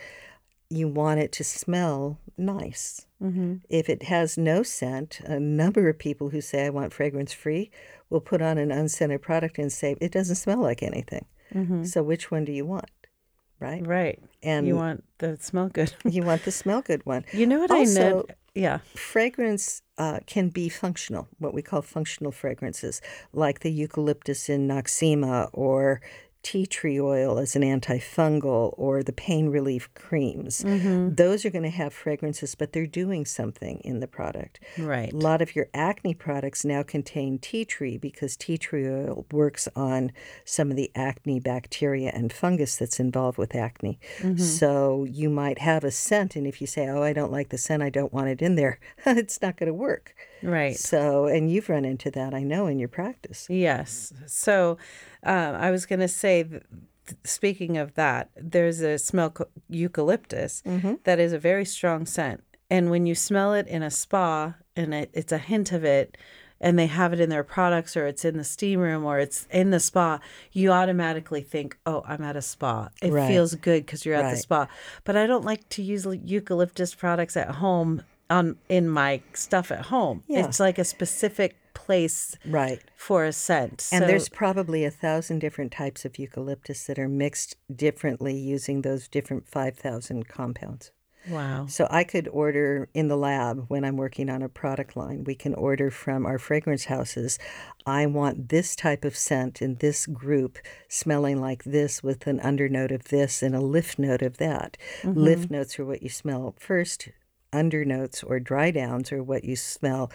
you 0.70 0.88
want 0.88 1.20
it 1.20 1.32
to 1.32 1.44
smell 1.44 2.20
nice. 2.38 3.08
Mm-hmm. 3.22 3.56
If 3.70 3.90
it 3.90 4.04
has 4.04 4.38
no 4.38 4.62
scent, 4.62 5.20
a 5.26 5.40
number 5.40 5.90
of 5.90 5.98
people 5.98 6.30
who 6.30 6.42
say, 6.42 6.68
I 6.68 6.70
want 6.70 6.94
fragrance 6.94 7.34
free, 7.34 7.72
will 8.12 8.22
put 8.22 8.42
on 8.44 8.60
an 8.60 8.72
unscented 8.72 9.24
product 9.24 9.58
and 9.58 9.72
say, 9.74 9.96
it 10.00 10.12
doesn't 10.12 10.36
smell 10.36 10.60
like 10.60 10.84
anything. 10.84 11.26
So 11.86 12.04
which 12.04 12.30
one 12.30 12.46
do 12.46 12.52
you 12.52 12.68
want? 12.68 12.92
Right? 13.60 13.86
right. 13.86 14.24
And 14.42 14.66
you 14.66 14.76
want 14.76 15.04
the 15.18 15.38
smell 15.42 15.70
good. 15.70 15.94
you 16.06 16.24
want 16.24 16.46
the 16.46 16.52
smell 16.52 16.82
good 16.82 17.06
one. 17.06 17.26
you 17.34 17.46
know 17.46 17.60
what 17.60 17.72
I 17.72 17.84
know? 17.84 18.26
Yeah. 18.56 18.80
Fragrance 18.96 19.82
uh, 19.98 20.20
can 20.26 20.50
be 20.50 20.70
functional, 20.70 21.28
what 21.38 21.54
we 21.54 21.62
call 21.62 21.82
functional 21.82 22.32
fragrances, 22.32 23.02
like 23.34 23.60
the 23.60 23.72
eucalyptus 23.72 24.50
in 24.50 24.68
Noxzema 24.68 25.50
or 25.54 26.02
tea 26.42 26.66
tree 26.66 27.00
oil 27.00 27.38
as 27.38 27.56
an 27.56 27.62
antifungal 27.62 28.74
or 28.78 29.04
the 29.04 29.12
pain 29.12 29.50
relief 29.50 29.94
creams. 29.94 30.64
Mm-hmm. 30.64 31.16
Those 31.16 31.46
are 31.46 31.50
going 31.50 31.64
to 31.64 31.70
have 31.70 31.94
fragrances, 31.94 32.56
but 32.56 32.74
they're 32.74 32.88
doing 32.88 33.26
something 33.26 33.80
in 33.84 34.00
the 34.00 34.08
product. 34.08 34.60
Right. 34.78 35.12
A 35.12 35.18
lot 35.18 35.42
of 35.42 35.56
your 35.56 35.68
acne 35.74 36.14
products 36.14 36.64
now 36.64 36.84
contain 36.84 37.40
tea 37.40 37.66
tree 37.66 37.98
because 37.98 38.38
tea 38.38 38.58
tree 38.58 38.88
oil 38.88 39.26
works 39.32 39.68
on 39.76 40.12
some 40.46 40.72
of 40.72 40.78
the 40.78 40.92
acne 40.96 41.40
bacteria 41.40 42.12
and 42.14 42.32
fungus 42.32 42.78
that's 42.78 43.00
involved 43.00 43.38
with 43.38 43.56
acne. 43.56 44.00
So 44.38 45.04
you 45.04 45.30
might 45.30 45.60
have 45.60 45.84
a 45.84 45.92
scent, 45.92 46.36
and 46.36 46.48
if 46.48 46.62
you 46.62 46.68
say, 46.68 46.88
Oh, 46.88 47.04
I 47.04 47.14
don't 47.14 47.32
like 47.32 47.50
the 47.50 47.58
scent, 47.58 47.84
I 47.84 47.90
don't 47.90 48.14
want 48.14 48.30
it 48.30 48.42
in 48.42 48.56
there, 48.56 48.80
it's 49.06 49.42
not 49.42 49.58
going 49.58 49.68
to 49.68 49.74
work. 49.74 50.16
Right. 50.42 50.76
So, 50.76 51.26
and 51.26 51.52
you've 51.52 51.70
run 51.70 51.86
into 51.86 52.10
that, 52.12 52.34
I 52.34 52.44
know, 52.44 52.68
in 52.68 52.80
your 52.80 52.88
practice. 52.88 53.48
Yes. 53.50 54.14
So 54.26 54.78
um, 55.24 55.56
I 55.56 55.72
was 55.72 55.86
going 55.86 56.00
to 56.00 56.08
say, 56.08 56.46
speaking 57.24 57.78
of 57.78 57.96
that, 57.96 58.30
there's 58.36 58.82
a 58.82 58.98
smell 58.98 59.34
eucalyptus 59.70 60.62
that 61.04 61.20
is 61.20 61.34
a 61.34 61.40
very 61.40 61.66
strong 61.66 62.06
scent. 62.06 62.44
And 62.70 62.90
when 62.92 63.06
you 63.06 63.16
smell 63.16 63.54
it 63.54 63.68
in 63.68 63.82
a 63.82 63.90
spa 63.92 64.54
and 64.76 64.94
it, 64.94 65.10
it's 65.14 65.32
a 65.32 65.38
hint 65.40 65.72
of 65.72 65.84
it, 65.84 66.18
and 66.62 66.78
they 66.78 66.88
have 66.88 67.14
it 67.14 67.20
in 67.22 67.30
their 67.30 67.44
products 67.44 67.96
or 67.96 68.06
it's 68.06 68.26
in 68.26 68.36
the 68.38 68.44
steam 68.44 68.80
room 68.82 69.06
or 69.06 69.18
it's 69.18 69.48
in 69.50 69.70
the 69.72 69.80
spa, 69.80 70.20
you 70.52 70.72
automatically 70.72 71.42
think, 71.42 71.78
oh, 71.86 72.04
I'm 72.06 72.22
at 72.22 72.36
a 72.36 72.42
spa. 72.42 72.90
It 73.02 73.12
Right. 73.14 73.28
feels 73.30 73.56
good 73.56 73.86
because 73.86 74.06
you're 74.06 74.16
at 74.16 74.30
the 74.32 74.38
spa. 74.38 74.68
But 75.06 75.16
I 75.16 75.26
don't 75.26 75.46
like 75.46 75.68
to 75.70 75.82
use 75.82 76.06
eucalyptus 76.26 76.94
products 76.94 77.38
at 77.38 77.50
home 77.56 78.04
on 78.30 78.58
in 78.68 78.90
my 78.90 79.22
stuff 79.34 79.72
at 79.72 79.86
home. 79.86 80.24
Yeah. 80.28 80.46
It's 80.46 80.60
like 80.60 80.78
a 80.78 80.84
specific 80.84 81.56
place 81.90 82.36
Right. 82.46 82.80
for 82.96 83.26
a 83.26 83.34
scent. 83.34 83.90
And 83.92 84.04
So- 84.04 84.08
there's 84.08 84.30
probably 84.30 84.86
a 84.86 84.92
thousand 84.92 85.40
different 85.40 85.72
types 85.72 86.06
of 86.06 86.20
eucalyptus 86.20 86.86
that 86.86 87.00
are 87.00 87.10
mixed 87.10 87.56
differently 87.76 88.38
using 88.38 88.84
those 88.84 89.08
different 89.08 89.48
5,000 89.48 90.28
compounds. 90.28 90.92
wow. 91.28 91.66
So 91.68 91.88
I 91.90 92.04
could 92.04 92.28
order 92.28 92.88
in 92.94 93.08
the 93.08 93.18
lab 93.18 93.66
when 93.70 93.84
I'm 93.84 93.98
working 93.98 94.30
on 94.30 94.42
a 94.44 94.48
product 94.50 94.96
line. 94.96 95.24
We 95.24 95.34
can 95.36 95.54
order 95.56 95.90
from 95.90 96.26
our 96.28 96.38
fragrance 96.38 96.86
houses. 96.86 97.38
I 97.88 98.06
want 98.06 98.50
this 98.50 98.76
type 98.76 99.04
of 99.04 99.18
scent 99.18 99.60
in 99.62 99.76
this 99.80 100.06
group 100.06 100.60
smelling 100.88 101.42
like 101.42 101.64
this 101.64 102.02
with 102.04 102.26
an 102.28 102.40
undernote 102.40 102.92
of 102.94 103.06
this 103.06 103.42
and 103.44 103.54
a 103.56 103.60
lift 103.62 103.98
note 104.00 104.22
of 104.22 104.38
that. 104.38 104.78
Mm-hmm. 105.02 105.20
Lift 105.20 105.50
notes 105.52 105.80
are 105.80 105.86
what 105.86 106.04
you 106.04 106.10
smell 106.10 106.56
first. 106.60 107.10
Undernotes 107.52 108.24
or 108.26 108.40
dry 108.40 108.70
downs 108.72 109.12
are 109.12 109.24
what 109.24 109.44
you 109.44 109.56
smell 109.56 110.12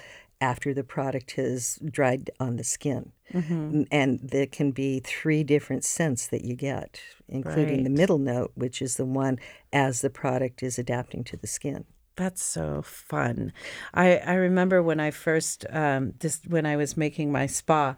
after 0.51 0.71
the 0.75 0.85
product 0.97 1.29
has 1.43 1.79
dried 1.99 2.31
on 2.39 2.57
the 2.57 2.65
skin. 2.77 3.03
N- 3.35 3.87
And 3.91 4.11
there 4.35 4.47
can 4.59 4.71
be 4.85 4.91
three 5.01 5.43
different 5.55 5.85
scents 5.85 6.23
that 6.33 6.45
you 6.49 6.55
get, 6.73 6.91
including 7.29 7.81
the 7.85 7.91
middle 8.01 8.19
note, 8.19 8.53
which 8.63 8.79
is 8.87 8.93
the 8.97 9.05
one 9.25 9.37
as 9.73 10.01
the 10.01 10.11
product 10.11 10.63
is 10.63 10.79
adapting 10.79 11.25
to 11.31 11.37
the 11.37 11.47
skin. 11.59 11.85
That's 12.17 12.45
so 12.57 12.83
fun. 12.83 13.53
I, 13.93 14.19
I 14.19 14.35
remember 14.35 14.79
when 14.89 15.01
I 15.01 15.11
first 15.11 15.59
um 15.83 16.03
this 16.23 16.37
when 16.55 16.65
I 16.73 16.77
was 16.83 16.97
making 16.97 17.29
my 17.33 17.47
spa, 17.59 17.97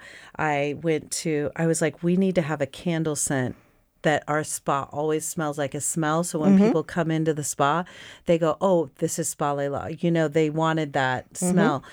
I 0.55 0.59
went 0.89 1.05
to 1.25 1.33
I 1.63 1.67
was 1.67 1.81
like, 1.85 1.97
we 2.03 2.17
need 2.25 2.35
to 2.37 2.43
have 2.51 2.63
a 2.63 2.73
candle 2.85 3.17
scent 3.17 3.57
that 4.07 4.23
our 4.29 4.45
spa 4.45 4.89
always 4.93 5.27
smells 5.27 5.59
like 5.59 5.75
a 5.75 5.81
smell. 5.81 6.23
So 6.23 6.39
when 6.39 6.55
mm-hmm. 6.55 6.67
people 6.67 6.85
come 6.85 7.11
into 7.11 7.35
the 7.35 7.43
spa, 7.43 7.85
they 8.27 8.39
go, 8.39 8.57
Oh, 8.61 8.89
this 8.99 9.19
is 9.19 9.29
Spa 9.29 9.53
Layla. 9.53 10.01
You 10.01 10.13
know, 10.13 10.29
they 10.29 10.49
wanted 10.49 10.93
that 10.93 11.33
mm-hmm. 11.33 11.51
smell 11.51 11.85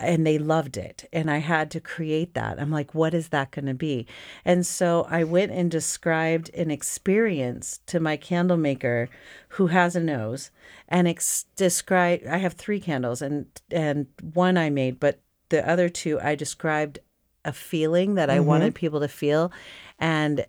and 0.00 0.26
they 0.26 0.36
loved 0.36 0.76
it. 0.76 1.08
And 1.12 1.30
I 1.30 1.38
had 1.38 1.70
to 1.70 1.80
create 1.80 2.34
that. 2.34 2.60
I'm 2.60 2.72
like, 2.72 2.92
what 2.92 3.14
is 3.14 3.28
that 3.28 3.52
going 3.52 3.66
to 3.66 3.74
be? 3.74 4.06
And 4.44 4.66
so 4.66 5.06
I 5.08 5.22
went 5.22 5.52
and 5.52 5.70
described 5.70 6.50
an 6.54 6.72
experience 6.72 7.80
to 7.86 8.00
my 8.00 8.16
candle 8.16 8.56
maker 8.56 9.08
who 9.50 9.68
has 9.68 9.94
a 9.94 10.00
nose 10.00 10.50
and 10.88 11.06
ex- 11.06 11.44
describe 11.54 12.22
I 12.28 12.38
have 12.38 12.54
three 12.54 12.80
candles 12.80 13.22
and 13.22 13.46
and 13.70 14.06
one 14.32 14.58
I 14.58 14.70
made, 14.70 14.98
but 14.98 15.20
the 15.50 15.68
other 15.68 15.88
two 15.88 16.18
I 16.20 16.34
described 16.34 16.98
a 17.44 17.52
feeling 17.52 18.16
that 18.16 18.28
I 18.28 18.38
mm-hmm. 18.38 18.46
wanted 18.46 18.74
people 18.74 19.00
to 19.00 19.08
feel 19.08 19.52
and 20.00 20.44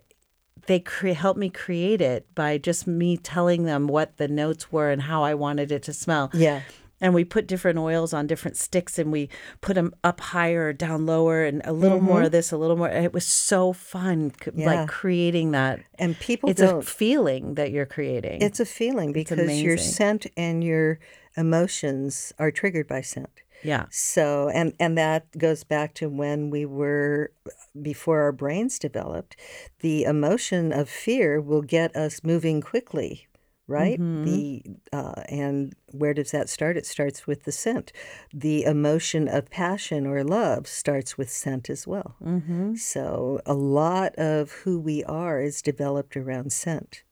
they 0.66 0.80
cre- 0.80 1.08
helped 1.10 1.38
me 1.38 1.50
create 1.50 2.00
it 2.00 2.26
by 2.34 2.58
just 2.58 2.86
me 2.86 3.16
telling 3.16 3.64
them 3.64 3.86
what 3.86 4.16
the 4.16 4.28
notes 4.28 4.70
were 4.70 4.90
and 4.90 5.02
how 5.02 5.22
I 5.22 5.34
wanted 5.34 5.72
it 5.72 5.82
to 5.84 5.92
smell. 5.92 6.30
Yeah. 6.32 6.62
And 7.00 7.14
we 7.14 7.24
put 7.24 7.48
different 7.48 7.80
oils 7.80 8.12
on 8.12 8.28
different 8.28 8.56
sticks 8.56 8.96
and 8.96 9.10
we 9.10 9.28
put 9.60 9.74
them 9.74 9.92
up 10.04 10.20
higher, 10.20 10.72
down 10.72 11.04
lower, 11.04 11.44
and 11.44 11.60
a 11.64 11.72
little 11.72 11.98
mm-hmm. 11.98 12.06
more 12.06 12.22
of 12.22 12.30
this, 12.30 12.52
a 12.52 12.56
little 12.56 12.76
more. 12.76 12.88
It 12.88 13.12
was 13.12 13.26
so 13.26 13.72
fun, 13.72 14.32
Yeah. 14.54 14.66
like 14.66 14.88
creating 14.88 15.50
that. 15.50 15.80
And 15.98 16.16
people 16.20 16.48
It's 16.48 16.60
a 16.60 16.66
don't. 16.66 16.86
feeling 16.86 17.54
that 17.54 17.72
you're 17.72 17.86
creating. 17.86 18.40
it's 18.40 18.60
a 18.60 18.64
feeling 18.64 19.12
because 19.12 19.60
your 19.60 19.76
scent 19.78 20.26
and 20.36 20.62
your 20.62 21.00
emotions 21.36 22.32
are 22.38 22.52
triggered 22.52 22.86
by 22.86 23.00
scent. 23.00 23.41
Yeah. 23.62 23.86
So, 23.90 24.48
and 24.48 24.74
and 24.78 24.98
that 24.98 25.36
goes 25.38 25.64
back 25.64 25.94
to 25.94 26.08
when 26.08 26.50
we 26.50 26.66
were 26.66 27.32
before 27.80 28.22
our 28.22 28.32
brains 28.32 28.78
developed. 28.78 29.36
The 29.80 30.04
emotion 30.04 30.72
of 30.72 30.88
fear 30.88 31.40
will 31.40 31.62
get 31.62 31.94
us 31.96 32.22
moving 32.24 32.60
quickly, 32.60 33.28
right? 33.66 33.98
The 33.98 34.62
uh, 34.92 35.22
and 35.28 35.74
where 35.92 36.14
does 36.14 36.30
that 36.32 36.48
start? 36.48 36.76
It 36.76 36.86
starts 36.86 37.26
with 37.26 37.44
the 37.44 37.52
scent. 37.52 37.92
The 38.32 38.64
emotion 38.64 39.28
of 39.28 39.50
passion 39.50 40.06
or 40.06 40.24
love 40.24 40.66
starts 40.66 41.16
with 41.16 41.30
scent 41.30 41.70
as 41.70 41.86
well. 41.86 42.16
Mm-hmm. 42.22 42.74
So, 42.74 43.40
a 43.46 43.54
lot 43.54 44.14
of 44.16 44.52
who 44.52 44.78
we 44.78 45.04
are 45.04 45.40
is 45.40 45.62
developed 45.62 46.16
around 46.16 46.52
scent. 46.52 47.04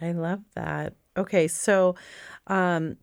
I 0.00 0.12
love 0.12 0.40
that. 0.54 0.94
Okay, 1.16 1.48
so 1.48 1.94
um 2.46 2.96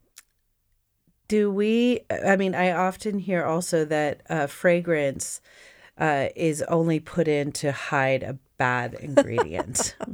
do 1.32 1.50
we 1.50 2.02
I 2.10 2.36
mean 2.36 2.54
I 2.54 2.72
often 2.74 3.20
hear 3.20 3.46
also 3.46 3.86
that 3.86 4.22
uh 4.30 4.48
fragrance 4.48 5.40
uh, 5.98 6.28
is 6.36 6.62
only 6.64 7.00
put 7.00 7.28
in 7.28 7.52
to 7.54 7.72
hide 7.72 8.24
a 8.24 8.38
bad 8.58 8.96
ingredient. 8.96 9.96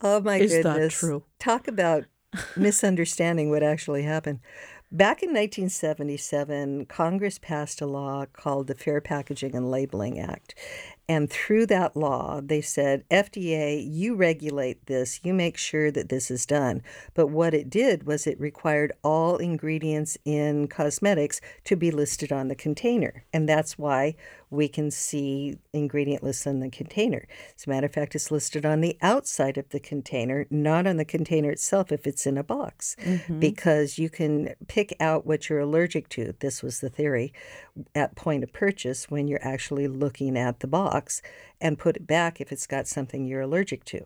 Oh 0.00 0.20
my 0.20 0.38
Is 0.38 0.52
that 0.52 0.62
goodness. 0.62 1.00
true? 1.00 1.24
Talk 1.40 1.66
about 1.66 2.04
misunderstanding 2.56 3.50
what 3.50 3.64
actually 3.64 4.04
happened. 4.04 4.38
Back 4.92 5.24
in 5.24 5.30
1977, 5.30 6.86
Congress 6.86 7.36
passed 7.40 7.80
a 7.80 7.86
law 7.86 8.24
called 8.32 8.68
the 8.68 8.76
Fair 8.76 9.00
Packaging 9.00 9.56
and 9.56 9.68
Labeling 9.72 10.20
Act. 10.20 10.54
And 11.08 11.30
through 11.30 11.66
that 11.66 11.96
law, 11.96 12.42
they 12.44 12.60
said, 12.60 13.08
FDA, 13.08 13.82
you 13.82 14.14
regulate 14.14 14.86
this, 14.86 15.20
you 15.24 15.32
make 15.32 15.56
sure 15.56 15.90
that 15.90 16.10
this 16.10 16.30
is 16.30 16.44
done. 16.44 16.82
But 17.14 17.28
what 17.28 17.54
it 17.54 17.70
did 17.70 18.06
was 18.06 18.26
it 18.26 18.38
required 18.38 18.92
all 19.02 19.38
ingredients 19.38 20.18
in 20.26 20.68
cosmetics 20.68 21.40
to 21.64 21.76
be 21.76 21.90
listed 21.90 22.30
on 22.30 22.48
the 22.48 22.54
container. 22.54 23.24
And 23.32 23.48
that's 23.48 23.78
why 23.78 24.16
we 24.50 24.68
can 24.68 24.90
see 24.90 25.58
ingredient 25.72 26.22
lists 26.22 26.46
on 26.46 26.60
the 26.60 26.70
container. 26.70 27.26
As 27.56 27.66
a 27.66 27.70
matter 27.70 27.86
of 27.86 27.92
fact, 27.92 28.14
it's 28.14 28.30
listed 28.30 28.66
on 28.66 28.82
the 28.82 28.98
outside 29.00 29.56
of 29.56 29.68
the 29.70 29.80
container, 29.80 30.46
not 30.50 30.86
on 30.86 30.98
the 30.98 31.04
container 31.04 31.50
itself 31.50 31.90
if 31.90 32.06
it's 32.06 32.26
in 32.26 32.36
a 32.36 32.44
box, 32.44 32.96
mm-hmm. 33.00 33.40
because 33.40 33.98
you 33.98 34.10
can 34.10 34.54
pick 34.66 34.94
out 35.00 35.26
what 35.26 35.48
you're 35.48 35.60
allergic 35.60 36.08
to. 36.10 36.34
This 36.40 36.62
was 36.62 36.80
the 36.80 36.90
theory 36.90 37.32
at 37.94 38.16
point 38.16 38.42
of 38.42 38.52
purchase 38.52 39.10
when 39.10 39.28
you're 39.28 39.46
actually 39.46 39.86
looking 39.86 40.36
at 40.36 40.60
the 40.60 40.66
box 40.66 40.97
and 41.60 41.78
put 41.78 41.96
it 41.96 42.06
back 42.06 42.40
if 42.40 42.52
it's 42.52 42.66
got 42.66 42.86
something 42.86 43.26
you're 43.26 43.40
allergic 43.42 43.84
to. 43.86 44.00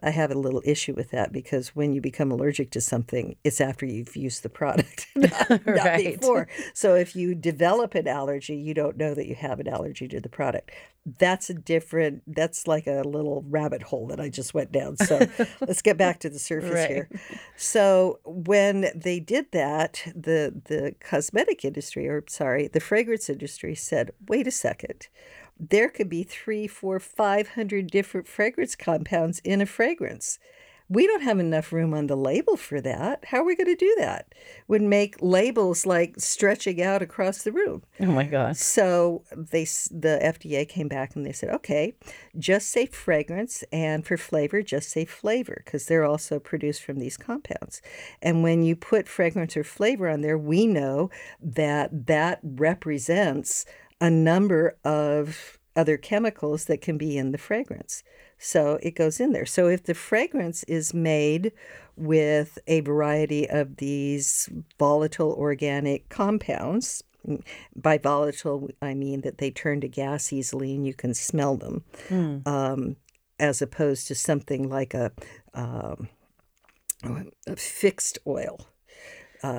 I 0.00 0.10
have 0.10 0.30
a 0.30 0.38
little 0.38 0.62
issue 0.64 0.94
with 0.94 1.10
that 1.10 1.32
because 1.32 1.74
when 1.74 1.92
you 1.92 2.00
become 2.00 2.30
allergic 2.30 2.70
to 2.70 2.80
something, 2.80 3.34
it's 3.42 3.60
after 3.60 3.84
you've 3.84 4.14
used 4.14 4.44
the 4.44 4.48
product, 4.48 5.08
not, 5.16 5.50
not 5.66 5.96
before. 5.96 6.46
So 6.72 6.94
if 6.94 7.16
you 7.16 7.34
develop 7.34 7.96
an 7.96 8.06
allergy, 8.06 8.54
you 8.56 8.74
don't 8.74 8.96
know 8.96 9.12
that 9.14 9.26
you 9.26 9.34
have 9.34 9.58
an 9.58 9.66
allergy 9.66 10.06
to 10.06 10.20
the 10.20 10.28
product. 10.28 10.70
That's 11.18 11.50
a 11.50 11.54
different, 11.54 12.22
that's 12.28 12.68
like 12.68 12.86
a 12.86 13.02
little 13.04 13.44
rabbit 13.48 13.82
hole 13.82 14.06
that 14.06 14.20
I 14.20 14.28
just 14.28 14.54
went 14.54 14.70
down. 14.70 14.98
So 14.98 15.18
let's 15.66 15.82
get 15.82 15.96
back 15.96 16.20
to 16.20 16.30
the 16.30 16.38
surface 16.38 16.70
Right. 16.70 16.90
here. 16.90 17.08
So 17.56 18.20
when 18.24 18.92
they 18.94 19.18
did 19.18 19.46
that, 19.50 20.04
the 20.14 20.54
the 20.66 20.94
cosmetic 21.00 21.64
industry, 21.64 22.06
or 22.06 22.22
sorry, 22.28 22.68
the 22.68 22.78
fragrance 22.80 23.28
industry 23.28 23.74
said, 23.74 24.12
wait 24.28 24.46
a 24.46 24.52
second. 24.52 25.08
There 25.58 25.88
could 25.88 26.08
be 26.08 26.22
three, 26.22 26.66
four, 26.66 27.00
five 27.00 27.50
hundred 27.50 27.90
different 27.90 28.28
fragrance 28.28 28.74
compounds 28.76 29.40
in 29.40 29.60
a 29.60 29.66
fragrance. 29.66 30.38
We 30.90 31.06
don't 31.06 31.22
have 31.22 31.38
enough 31.38 31.70
room 31.70 31.92
on 31.92 32.06
the 32.06 32.16
label 32.16 32.56
for 32.56 32.80
that. 32.80 33.26
How 33.26 33.40
are 33.40 33.44
we 33.44 33.56
going 33.56 33.66
to 33.66 33.74
do 33.74 33.94
that? 33.98 34.34
Would 34.68 34.80
make 34.80 35.16
labels 35.20 35.84
like 35.84 36.14
stretching 36.16 36.80
out 36.80 37.02
across 37.02 37.42
the 37.42 37.52
room. 37.52 37.82
oh 38.00 38.06
my 38.06 38.24
gosh. 38.24 38.56
So 38.56 39.22
they 39.36 39.64
the 39.64 40.18
FDA 40.22 40.66
came 40.66 40.88
back 40.88 41.14
and 41.14 41.26
they 41.26 41.32
said, 41.32 41.50
okay, 41.50 41.92
just 42.38 42.70
say 42.70 42.86
fragrance, 42.86 43.64
and 43.70 44.06
for 44.06 44.16
flavor, 44.16 44.62
just 44.62 44.88
say 44.88 45.04
flavor 45.04 45.60
because 45.62 45.86
they're 45.86 46.06
also 46.06 46.38
produced 46.38 46.82
from 46.82 46.98
these 46.98 47.18
compounds. 47.18 47.82
And 48.22 48.42
when 48.42 48.62
you 48.62 48.74
put 48.74 49.08
fragrance 49.08 49.58
or 49.58 49.64
flavor 49.64 50.08
on 50.08 50.22
there, 50.22 50.38
we 50.38 50.66
know 50.66 51.10
that 51.42 52.06
that 52.06 52.40
represents 52.42 53.66
a 54.00 54.10
number 54.10 54.76
of 54.84 55.58
other 55.76 55.96
chemicals 55.96 56.64
that 56.64 56.80
can 56.80 56.98
be 56.98 57.16
in 57.16 57.32
the 57.32 57.38
fragrance. 57.38 58.02
So 58.38 58.78
it 58.82 58.92
goes 58.92 59.20
in 59.20 59.32
there. 59.32 59.46
So 59.46 59.68
if 59.68 59.84
the 59.84 59.94
fragrance 59.94 60.64
is 60.64 60.94
made 60.94 61.52
with 61.96 62.58
a 62.66 62.80
variety 62.80 63.48
of 63.48 63.76
these 63.76 64.48
volatile 64.78 65.32
organic 65.32 66.08
compounds, 66.08 67.02
by 67.76 67.98
volatile, 67.98 68.70
I 68.80 68.94
mean 68.94 69.20
that 69.22 69.38
they 69.38 69.50
turn 69.50 69.80
to 69.82 69.88
gas 69.88 70.32
easily 70.32 70.74
and 70.74 70.86
you 70.86 70.94
can 70.94 71.14
smell 71.14 71.56
them, 71.56 71.84
um, 72.46 72.96
as 73.38 73.60
opposed 73.60 74.08
to 74.08 74.14
something 74.14 74.68
like 74.68 74.94
a, 74.94 75.12
um, 75.54 76.08
a 77.46 77.56
fixed 77.56 78.18
oil. 78.26 78.66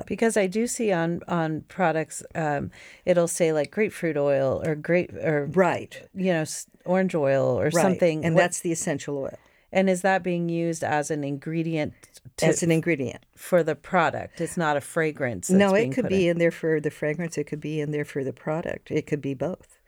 Because 0.06 0.36
I 0.36 0.46
do 0.46 0.66
see 0.66 0.92
on 0.92 1.20
on 1.28 1.62
products, 1.68 2.22
um, 2.34 2.70
it'll 3.04 3.28
say 3.28 3.52
like 3.52 3.70
grapefruit 3.70 4.16
oil 4.16 4.62
or 4.64 4.74
grape 4.74 5.12
or 5.14 5.46
Right. 5.46 6.00
you 6.14 6.32
know 6.32 6.44
orange 6.84 7.14
oil 7.14 7.58
or 7.60 7.64
Right. 7.64 7.72
something. 7.72 8.24
And 8.24 8.34
What- 8.34 8.42
that's 8.42 8.60
the 8.60 8.72
essential 8.72 9.18
oil. 9.18 9.38
and 9.72 9.88
is 9.88 10.02
that 10.02 10.22
being 10.22 10.48
used 10.48 10.82
as 10.82 11.10
an 11.10 11.22
ingredient 11.24 11.94
to, 12.36 12.46
That's 12.46 12.62
an 12.62 12.70
ingredient. 12.72 13.24
for 13.36 13.62
the 13.62 13.74
product? 13.76 14.40
It's 14.40 14.56
not 14.56 14.76
a 14.76 14.80
fragrance. 14.80 15.48
that's 15.48 15.58
No, 15.58 15.74
it 15.74 15.92
could 15.92 16.08
be 16.08 16.24
in. 16.28 16.32
in 16.32 16.38
there 16.38 16.50
for 16.50 16.80
the 16.80 16.90
fragrance. 16.90 17.38
It 17.38 17.44
could 17.44 17.60
be 17.60 17.80
in 17.80 17.90
there 17.92 18.04
for 18.04 18.24
the 18.24 18.32
product. 18.32 18.90
It 18.90 19.06
could 19.06 19.20
be 19.22 19.34
both. 19.34 19.78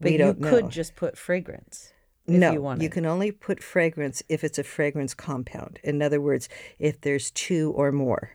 But 0.00 0.06
we 0.06 0.12
you 0.12 0.18
don't 0.18 0.40
know. 0.40 0.50
could 0.50 0.70
just 0.70 0.96
put 0.96 1.16
fragrance. 1.16 1.92
If 2.26 2.34
no, 2.34 2.52
you 2.52 2.62
wanted. 2.62 2.92
can 2.92 3.04
only 3.06 3.32
put 3.32 3.62
fragrance 3.62 4.22
if 4.28 4.44
it's 4.44 4.58
a 4.58 4.62
fragrance 4.64 5.12
compound. 5.14 5.80
In 5.82 6.00
other 6.02 6.20
words, 6.20 6.48
if 6.78 7.00
there's 7.00 7.30
two 7.32 7.72
or 7.76 7.90
more 7.90 8.30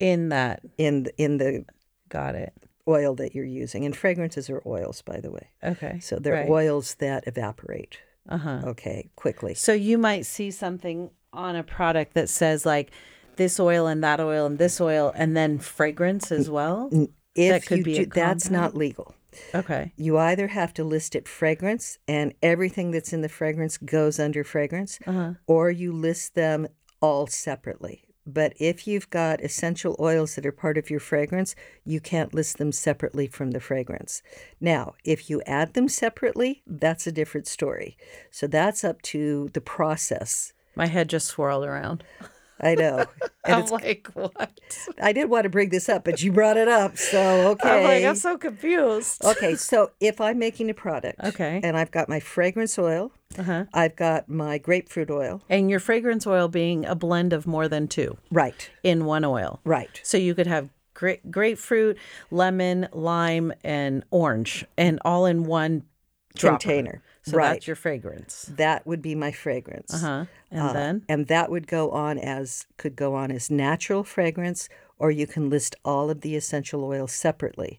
in 0.00 0.30
that. 0.30 0.62
in 0.78 1.04
the, 1.04 1.22
in 1.22 1.36
the 1.38 1.64
Got 2.08 2.34
it. 2.34 2.52
oil 2.88 3.14
that 3.16 3.34
you're 3.36 3.44
using. 3.44 3.84
And 3.84 3.94
fragrances 3.96 4.50
are 4.50 4.62
oils, 4.66 5.02
by 5.02 5.20
the 5.20 5.30
way. 5.30 5.48
Okay. 5.62 6.00
So 6.00 6.16
they're 6.18 6.34
right. 6.34 6.48
oils 6.50 6.96
that 6.96 7.24
evaporate. 7.28 7.98
Uh 8.28 8.38
huh. 8.38 8.60
Okay, 8.64 9.10
quickly. 9.16 9.54
So 9.54 9.72
you 9.72 9.96
might 9.98 10.26
see 10.26 10.50
something 10.50 11.10
on 11.32 11.54
a 11.56 11.62
product 11.62 12.14
that 12.14 12.28
says 12.28 12.66
like 12.66 12.90
this 13.36 13.58
oil 13.60 13.86
and 13.86 14.02
that 14.02 14.20
oil 14.20 14.44
and 14.46 14.58
this 14.58 14.80
oil 14.80 15.12
and 15.14 15.36
then 15.36 15.58
fragrance 15.58 16.32
as 16.32 16.50
well. 16.50 16.90
If 17.36 17.50
that 17.52 17.66
could 17.66 17.78
you 17.78 17.84
be 17.84 17.94
do, 18.00 18.06
that's 18.06 18.50
not 18.50 18.74
legal. 18.76 19.14
Okay. 19.54 19.92
You 19.96 20.18
either 20.18 20.48
have 20.48 20.74
to 20.74 20.84
list 20.84 21.14
it 21.14 21.28
fragrance, 21.28 21.98
and 22.08 22.34
everything 22.42 22.90
that's 22.90 23.12
in 23.12 23.20
the 23.22 23.28
fragrance 23.28 23.78
goes 23.78 24.18
under 24.18 24.42
fragrance, 24.42 24.98
Uh-huh. 25.06 25.34
or 25.46 25.70
you 25.70 25.92
list 25.92 26.34
them 26.34 26.66
all 27.00 27.28
separately. 27.28 28.02
But 28.32 28.54
if 28.58 28.86
you've 28.86 29.10
got 29.10 29.40
essential 29.40 29.96
oils 29.98 30.34
that 30.34 30.46
are 30.46 30.52
part 30.52 30.78
of 30.78 30.90
your 30.90 31.00
fragrance, 31.00 31.54
you 31.84 32.00
can't 32.00 32.34
list 32.34 32.58
them 32.58 32.72
separately 32.72 33.26
from 33.26 33.50
the 33.50 33.60
fragrance. 33.60 34.22
Now, 34.60 34.94
if 35.04 35.28
you 35.28 35.42
add 35.46 35.74
them 35.74 35.88
separately, 35.88 36.62
that's 36.66 37.06
a 37.06 37.12
different 37.12 37.46
story. 37.46 37.96
So 38.30 38.46
that's 38.46 38.84
up 38.84 39.02
to 39.02 39.50
the 39.52 39.60
process. 39.60 40.52
My 40.74 40.86
head 40.86 41.08
just 41.08 41.26
swirled 41.26 41.64
around. 41.64 42.04
I 42.60 42.74
know. 42.74 43.04
And 43.46 43.54
I'm 43.54 43.62
it's, 43.62 43.70
like, 43.72 44.06
what? 44.12 44.50
I 45.02 45.14
didn't 45.14 45.30
want 45.30 45.44
to 45.44 45.48
bring 45.48 45.70
this 45.70 45.88
up, 45.88 46.04
but 46.04 46.22
you 46.22 46.30
brought 46.30 46.58
it 46.58 46.68
up. 46.68 46.98
So, 46.98 47.48
okay. 47.52 47.68
I'm 47.78 47.84
like, 47.84 48.04
I'm 48.04 48.14
so 48.14 48.36
confused. 48.36 49.24
Okay, 49.24 49.54
so 49.56 49.92
if 49.98 50.20
I'm 50.20 50.38
making 50.38 50.68
a 50.68 50.74
product, 50.74 51.18
Okay. 51.24 51.58
and 51.64 51.74
I've 51.74 51.90
got 51.90 52.06
my 52.10 52.20
fragrance 52.20 52.78
oil, 52.78 53.12
Uh-huh. 53.38 53.64
I've 53.72 53.96
got 53.96 54.28
my 54.28 54.58
grapefruit 54.58 55.10
oil, 55.10 55.40
And 55.48 55.70
your 55.70 55.80
fragrance 55.80 56.26
oil 56.26 56.48
being 56.48 56.84
a 56.84 56.94
blend 56.94 57.32
of 57.32 57.46
more 57.46 57.66
than 57.66 57.88
two 57.88 58.18
right, 58.30 58.70
in 58.82 59.06
one 59.06 59.24
oil. 59.24 59.60
right, 59.64 59.98
So 60.04 60.18
you 60.18 60.34
could 60.34 60.46
have 60.46 60.68
gra- 60.92 61.16
grapefruit, 61.30 61.96
lemon, 62.30 62.88
lime, 62.92 63.54
and 63.64 64.04
orange, 64.10 64.66
and 64.76 65.00
all 65.02 65.24
in 65.24 65.44
one 65.44 65.84
dropper. 66.36 66.58
container, 66.58 67.02
So 67.22 67.36
right. 67.36 67.52
that's 67.54 67.66
your 67.66 67.76
fragrance. 67.76 68.50
that 68.56 68.86
would 68.86 69.02
be 69.02 69.14
my 69.14 69.30
fragrance, 69.32 69.92
Uh-huh. 69.94 70.24
And 70.50 70.60
Uh, 70.60 70.72
then 70.72 71.04
and 71.08 71.26
that 71.28 71.50
would 71.50 71.66
go 71.66 71.90
on 71.90 72.18
as 72.18 72.66
could 72.76 72.96
go 72.96 73.14
on 73.14 73.30
as 73.30 73.50
natural 73.50 74.02
fragrance, 74.04 74.68
or 74.98 75.10
you 75.10 75.26
can 75.26 75.50
list 75.50 75.76
all 75.84 76.10
of 76.10 76.22
the 76.22 76.34
essential 76.36 76.82
oils 76.84 77.12
separately. 77.12 77.78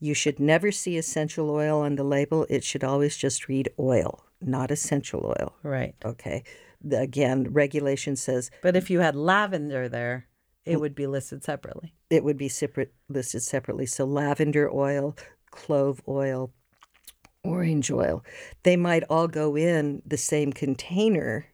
You 0.00 0.14
should 0.14 0.38
never 0.40 0.70
see 0.72 0.96
essential 0.96 1.50
oil 1.50 1.80
on 1.80 1.96
the 1.96 2.04
label. 2.04 2.46
It 2.48 2.64
should 2.64 2.84
always 2.84 3.16
just 3.16 3.48
read 3.48 3.68
oil, 3.78 4.24
not 4.40 4.70
essential 4.70 5.34
oil. 5.38 5.54
right. 5.62 5.94
Okay. 6.04 6.42
Again, 6.90 7.52
regulation 7.52 8.14
says 8.16 8.50
But 8.62 8.76
if 8.76 8.88
you 8.90 9.00
had 9.00 9.16
lavender 9.16 9.88
there, 9.88 10.26
it 10.64 10.78
would 10.80 10.94
be 10.94 11.06
listed 11.06 11.42
separately. 11.44 11.92
it 12.10 12.22
would 12.24 12.36
be 12.38 12.48
separate 12.48 12.92
listed 13.08 13.42
separately. 13.42 13.86
So 13.86 14.04
lavender 14.04 14.70
oil, 14.72 15.16
clove 15.50 16.00
oil, 16.08 16.52
orange 17.44 17.90
oil, 17.90 18.24
they 18.62 18.76
might 18.76 19.04
all 19.04 19.28
go 19.28 19.56
in 19.56 20.02
the 20.06 20.16
same 20.16 20.52
container 20.52 21.46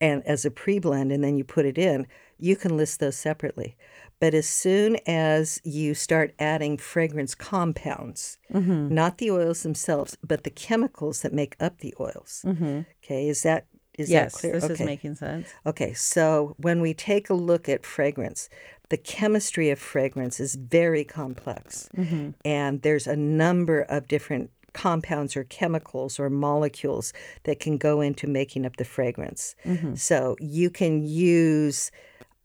and 0.00 0.24
as 0.26 0.44
a 0.44 0.50
pre-blend 0.50 1.10
and 1.12 1.24
then 1.24 1.36
you 1.36 1.44
put 1.44 1.66
it 1.66 1.78
in. 1.78 2.06
You 2.38 2.54
can 2.54 2.76
list 2.76 3.00
those 3.00 3.16
separately. 3.16 3.76
But 4.20 4.34
as 4.34 4.48
soon 4.48 4.96
as 5.06 5.60
you 5.64 5.94
start 5.94 6.34
adding 6.38 6.76
fragrance 6.76 7.34
compounds, 7.34 8.38
mm-hmm. 8.52 8.92
not 8.92 9.18
the 9.18 9.30
oils 9.30 9.62
themselves, 9.62 10.16
but 10.26 10.44
the 10.44 10.50
chemicals 10.50 11.22
that 11.22 11.32
make 11.32 11.56
up 11.60 11.78
the 11.78 11.94
oils. 12.00 12.42
Mm-hmm. 12.46 12.80
Okay, 13.04 13.28
is 13.28 13.42
that 13.42 13.66
is 13.96 14.10
yes, 14.10 14.32
that 14.34 14.40
clear? 14.40 14.60
this 14.60 14.70
is 14.70 14.80
making 14.80 15.16
sense. 15.16 15.48
Okay, 15.66 15.92
so 15.92 16.54
when 16.58 16.80
we 16.80 16.94
take 16.94 17.28
a 17.28 17.34
look 17.34 17.68
at 17.68 17.84
fragrance, 17.84 18.48
the 18.90 18.96
chemistry 18.96 19.70
of 19.70 19.78
fragrance 19.78 20.38
is 20.38 20.54
very 20.54 21.04
complex. 21.04 21.88
Mm-hmm. 21.96 22.30
And 22.44 22.82
there's 22.82 23.08
a 23.08 23.16
number 23.16 23.80
of 23.82 24.06
different 24.06 24.50
compounds 24.84 25.36
or 25.36 25.44
chemicals 25.44 26.20
or 26.20 26.30
molecules 26.30 27.12
that 27.42 27.58
can 27.58 27.76
go 27.78 28.00
into 28.00 28.26
making 28.28 28.64
up 28.64 28.76
the 28.76 28.84
fragrance. 28.84 29.56
So 29.96 30.36
you 30.38 30.70
can 30.70 30.94
use 31.04 31.90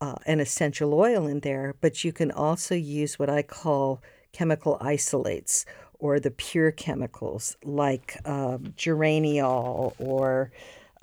uh, 0.02 0.15
an 0.26 0.39
essential 0.39 0.89
oil 0.96 1.28
in 1.28 1.41
there, 1.41 1.76
but 1.80 2.04
you 2.04 2.12
can 2.12 2.32
also 2.32 2.76
use 2.76 3.19
what 3.19 3.30
I 3.30 3.43
call 3.43 4.02
chemical 4.32 4.78
isolates 4.82 5.65
or 6.00 6.19
the 6.19 6.32
pure 6.32 6.72
chemicals 6.72 7.56
like 7.63 8.17
uh, 8.26 8.58
geraniol 8.84 9.93
or 10.00 10.52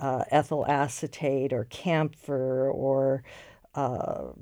uh, 0.00 0.24
ethyl 0.32 0.66
acetate 0.66 1.52
or 1.52 1.64
camphor 1.66 2.70
or 2.70 3.22
uh, 3.76 4.32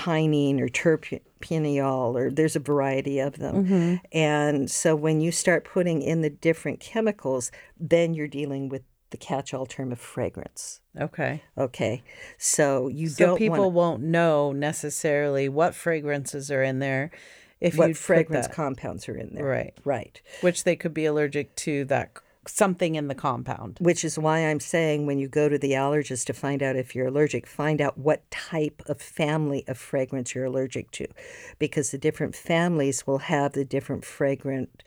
pinene 0.00 0.60
or 0.60 0.68
terpineol, 0.68 2.14
or 2.14 2.30
there's 2.30 2.56
a 2.56 2.60
variety 2.60 3.18
of 3.18 3.38
them. 3.38 3.64
Mm-hmm. 3.64 3.94
And 4.12 4.70
so 4.70 4.96
when 4.96 5.20
you 5.20 5.30
start 5.30 5.64
putting 5.64 6.00
in 6.00 6.22
the 6.22 6.30
different 6.30 6.80
chemicals, 6.80 7.52
then 7.78 8.14
you're 8.14 8.26
dealing 8.26 8.70
with 8.70 8.82
the 9.10 9.18
catch-all 9.18 9.66
term 9.66 9.92
of 9.92 10.00
fragrance. 10.00 10.80
Okay. 10.98 11.42
Okay, 11.58 12.02
so 12.38 12.88
you 12.88 13.08
So 13.08 13.26
don't 13.26 13.38
people 13.38 13.70
want 13.70 13.74
won't 13.74 14.02
know 14.02 14.52
necessarily 14.52 15.48
what 15.48 15.74
fragrances 15.74 16.50
are 16.50 16.62
in 16.62 16.78
there 16.78 17.10
if 17.60 17.76
what 17.76 17.94
fragrance 17.96 18.48
compounds 18.48 19.08
are 19.08 19.16
in 19.16 19.34
there. 19.34 19.44
Right. 19.44 19.74
Right. 19.84 20.22
which 20.40 20.64
they 20.64 20.76
could 20.76 20.94
be 20.94 21.04
allergic 21.04 21.54
to 21.56 21.84
that 21.86 22.14
something 22.46 22.94
in 22.94 23.08
the 23.08 23.14
compound. 23.14 23.78
Which 23.80 24.04
is 24.04 24.18
why 24.18 24.38
I'm 24.40 24.60
saying 24.60 25.06
when 25.06 25.18
you 25.18 25.28
go 25.28 25.48
to 25.48 25.58
the 25.58 25.72
allergist 25.72 26.26
to 26.26 26.32
find 26.32 26.62
out 26.62 26.76
if 26.76 26.94
you're 26.94 27.08
allergic, 27.08 27.46
find 27.46 27.80
out 27.80 27.98
what 27.98 28.28
type 28.30 28.82
of 28.86 29.00
family 29.00 29.64
of 29.68 29.78
fragrance 29.78 30.34
you're 30.34 30.46
allergic 30.46 30.90
to. 30.92 31.06
Because 31.58 31.90
the 31.90 31.98
different 31.98 32.34
families 32.34 33.06
will 33.06 33.18
have 33.18 33.52
the 33.52 33.64
different 33.64 34.04
fragrant 34.04 34.82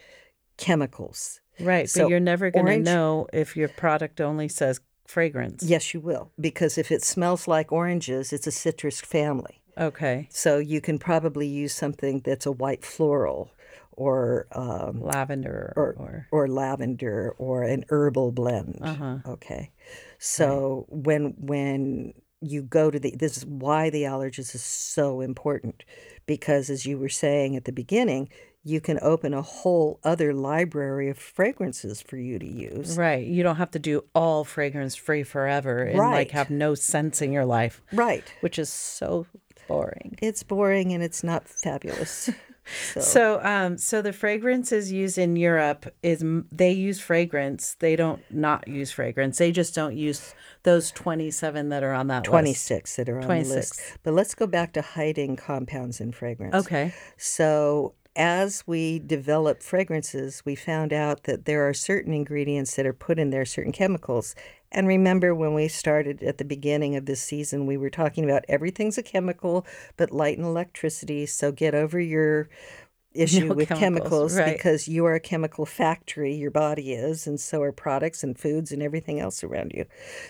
chemicals. 0.57 1.41
Right, 1.59 1.89
So 1.89 2.03
but 2.03 2.09
you're 2.09 2.19
never 2.19 2.49
going 2.49 2.65
to 2.65 2.79
know 2.79 3.27
if 3.31 3.55
your 3.55 3.69
product 3.69 4.19
only 4.19 4.47
says 4.47 4.81
fragrance. 5.05 5.63
Yes, 5.63 5.93
you 5.93 5.99
will. 5.99 6.31
Because 6.39 6.77
if 6.77 6.91
it 6.91 7.03
smells 7.03 7.47
like 7.47 7.71
oranges, 7.71 8.33
it's 8.33 8.47
a 8.47 8.51
citrus 8.51 8.99
family. 9.01 9.61
Okay. 9.77 10.27
So 10.31 10.57
you 10.57 10.81
can 10.81 10.97
probably 10.99 11.47
use 11.47 11.73
something 11.73 12.21
that's 12.21 12.45
a 12.45 12.51
white 12.51 12.83
floral 12.83 13.51
or 13.95 14.47
um, 14.51 15.01
Lavender 15.01 15.73
or, 15.75 15.93
or, 15.97 16.27
or 16.31 16.47
lavender 16.47 17.33
or 17.37 17.63
an 17.63 17.85
herbal 17.89 18.31
blend. 18.31 18.79
Uh-huh. 18.81 19.17
Okay. 19.27 19.71
So 20.19 20.85
when 20.89 21.33
when 21.37 22.13
you 22.41 22.61
go 22.61 22.91
to 22.91 22.99
the 22.99 23.15
this 23.17 23.37
is 23.37 23.45
why 23.45 23.89
the 23.89 24.03
allergist 24.03 24.53
is 24.55 24.63
so 24.63 25.21
important 25.21 25.83
because 26.25 26.69
as 26.69 26.85
you 26.85 26.97
were 26.97 27.09
saying 27.09 27.55
at 27.55 27.65
the 27.65 27.71
beginning, 27.71 28.29
you 28.65 28.79
can 28.81 28.97
open 29.01 29.33
a 29.33 29.41
whole 29.41 29.99
other 30.03 30.33
library 30.33 31.09
of 31.09 31.17
fragrances 31.17 32.01
for 32.01 32.17
you 32.17 32.39
to 32.39 32.45
use. 32.47 32.97
Right. 32.97 33.25
You 33.25 33.43
don't 33.43 33.57
have 33.57 33.71
to 33.71 33.79
do 33.79 34.03
all 34.15 34.43
fragrance 34.43 34.95
free 34.95 35.23
forever 35.23 35.83
and 35.83 35.97
like 35.97 36.31
have 36.31 36.49
no 36.49 36.73
sense 36.75 37.21
in 37.21 37.31
your 37.31 37.45
life, 37.45 37.81
Right. 37.91 38.23
which 38.41 38.57
is 38.57 38.69
so 38.69 39.25
boring. 39.67 40.17
It's 40.21 40.43
boring 40.43 40.93
and 40.93 41.03
it's 41.03 41.23
not 41.23 41.47
fabulous. 41.47 42.29
So, 42.65 43.01
So, 43.01 43.39
um, 43.43 43.77
so 43.77 44.01
the 44.01 44.13
fragrances 44.13 44.91
used 44.91 45.17
in 45.17 45.35
Europe 45.35 45.85
is 46.01 46.23
they 46.51 46.71
use 46.71 46.99
fragrance. 46.99 47.75
They 47.79 47.95
don't 47.95 48.21
not 48.31 48.67
use 48.67 48.91
fragrance. 48.91 49.37
They 49.37 49.51
just 49.51 49.75
don't 49.75 49.95
use 49.95 50.33
those 50.63 50.91
twenty 50.91 51.31
seven 51.31 51.69
that 51.69 51.83
are 51.83 51.93
on 51.93 52.07
that 52.07 52.23
list. 52.23 52.29
26 52.29 52.95
that 52.95 53.09
are 53.09 53.15
on 53.15 53.21
the 53.21 53.25
26. 53.27 53.55
list. 53.55 53.97
But 54.03 54.13
let's 54.13 54.35
go 54.35 54.47
back 54.47 54.73
to 54.73 54.81
hiding 54.81 55.35
compounds 55.35 55.99
in 55.99 56.11
fragrance. 56.11 56.55
Okay. 56.55 56.93
So, 57.17 57.95
as 58.15 58.63
we 58.67 58.99
develop 58.99 59.63
fragrances, 59.63 60.43
we 60.45 60.55
found 60.55 60.93
out 60.93 61.23
that 61.23 61.45
there 61.45 61.67
are 61.67 61.73
certain 61.73 62.13
ingredients 62.13 62.75
that 62.75 62.85
are 62.85 62.93
put 62.93 63.17
in 63.19 63.31
there, 63.31 63.45
certain 63.45 63.71
chemicals. 63.71 64.35
And 64.73 64.87
remember 64.87 65.35
when 65.35 65.53
we 65.53 65.67
started 65.67 66.23
at 66.23 66.37
the 66.37 66.45
beginning 66.45 66.95
of 66.95 67.05
this 67.05 67.21
season, 67.21 67.65
we 67.65 67.77
were 67.77 67.89
talking 67.89 68.23
about 68.23 68.43
everything's 68.49 68.97
a 68.97 69.03
chemical, 69.03 69.65
but 69.97 70.11
light 70.11 70.37
and 70.37 70.47
electricity. 70.47 71.25
So, 71.25 71.51
get 71.51 71.75
over 71.75 71.99
your 71.99 72.49
issue 73.13 73.45
No 73.45 73.53
with 73.53 73.67
chemicals, 73.67 73.79
chemicals 73.79 74.37
right. 74.37 74.57
because 74.57 74.87
you 74.87 75.05
are 75.05 75.13
a 75.13 75.19
chemical 75.19 75.67
factory, 75.67 76.33
your 76.33 76.49
body 76.49 76.93
is, 76.93 77.27
and 77.27 77.39
so 77.39 77.61
are 77.61 77.71
products 77.71 78.23
and 78.23 78.37
foods 78.37 78.71
and 78.71 78.81
everything 78.81 79.19
else 79.19 79.43
around 79.43 79.71
you. 79.73 79.85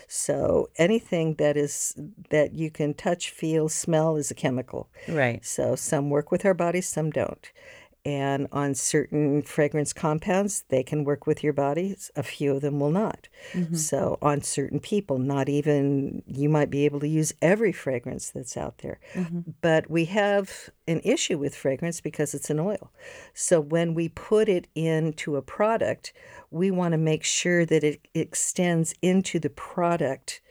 So, 0.06 0.68
anything 0.76 1.36
that 1.36 1.56
is 1.56 1.94
that 2.30 2.52
you 2.52 2.70
can 2.70 2.92
touch, 2.92 3.30
feel, 3.30 3.68
smell 3.70 4.16
is 4.16 4.30
a 4.30 4.34
chemical. 4.34 4.90
Right. 5.08 5.44
So 5.44 5.76
some 5.76 6.10
work 6.10 6.30
with 6.30 6.44
our 6.44 6.54
bodies, 6.54 6.86
some 6.86 7.10
don't. 7.10 7.50
And 8.04 8.48
on 8.52 8.74
certain 8.74 9.40
fragrance 9.42 9.94
compounds, 9.94 10.64
they 10.68 10.82
can 10.82 11.04
work 11.04 11.26
with 11.26 11.42
your 11.42 11.54
bodies. 11.54 12.10
A 12.14 12.22
few 12.22 12.54
of 12.54 12.60
them 12.60 12.78
will 12.78 12.90
not. 12.90 13.28
Mm-hmm. 13.54 13.76
So 13.76 14.18
on 14.20 14.42
certain 14.42 14.78
people, 14.78 15.18
not 15.18 15.48
even 15.48 16.22
you 16.26 16.50
might 16.50 16.68
be 16.68 16.84
able 16.84 17.00
to 17.00 17.08
use 17.08 17.32
every 17.40 17.72
fragrance 17.72 18.30
that's 18.30 18.58
out 18.58 18.78
there. 18.78 19.00
Mm-hmm. 19.14 19.52
But 19.62 19.88
we 19.88 20.04
have 20.06 20.68
an 20.86 21.00
issue 21.02 21.38
with 21.38 21.56
fragrance 21.56 22.02
because 22.02 22.34
it's 22.34 22.50
an 22.50 22.60
oil. 22.60 22.92
So 23.32 23.58
when 23.58 23.94
we 23.94 24.10
put 24.10 24.50
it 24.50 24.66
into 24.74 25.36
a 25.36 25.42
product, 25.42 26.12
we 26.50 26.70
want 26.70 26.92
to 26.92 26.98
make 26.98 27.24
sure 27.24 27.64
that 27.64 27.82
it 27.82 28.06
extends 28.12 28.94
into 29.00 29.38
the 29.38 29.50
product 29.50 30.42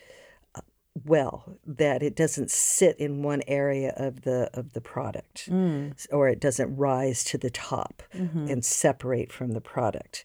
well 1.06 1.58
that 1.65 2.03
it 2.03 2.15
doesn't 2.15 2.51
sit 2.51 2.95
in 2.99 3.23
one 3.23 3.41
area 3.47 3.93
of 3.97 4.21
the 4.21 4.49
of 4.53 4.73
the 4.73 4.82
product 4.82 5.47
s- 5.95 6.08
or 6.12 6.29
it 6.29 6.39
doesn't 6.39 6.75
rise 6.75 7.23
to 7.23 7.38
the 7.38 7.49
top 7.49 8.03
and 8.49 8.63
separate 8.63 9.32
from 9.32 9.51
the 9.53 9.62
product. 9.62 10.23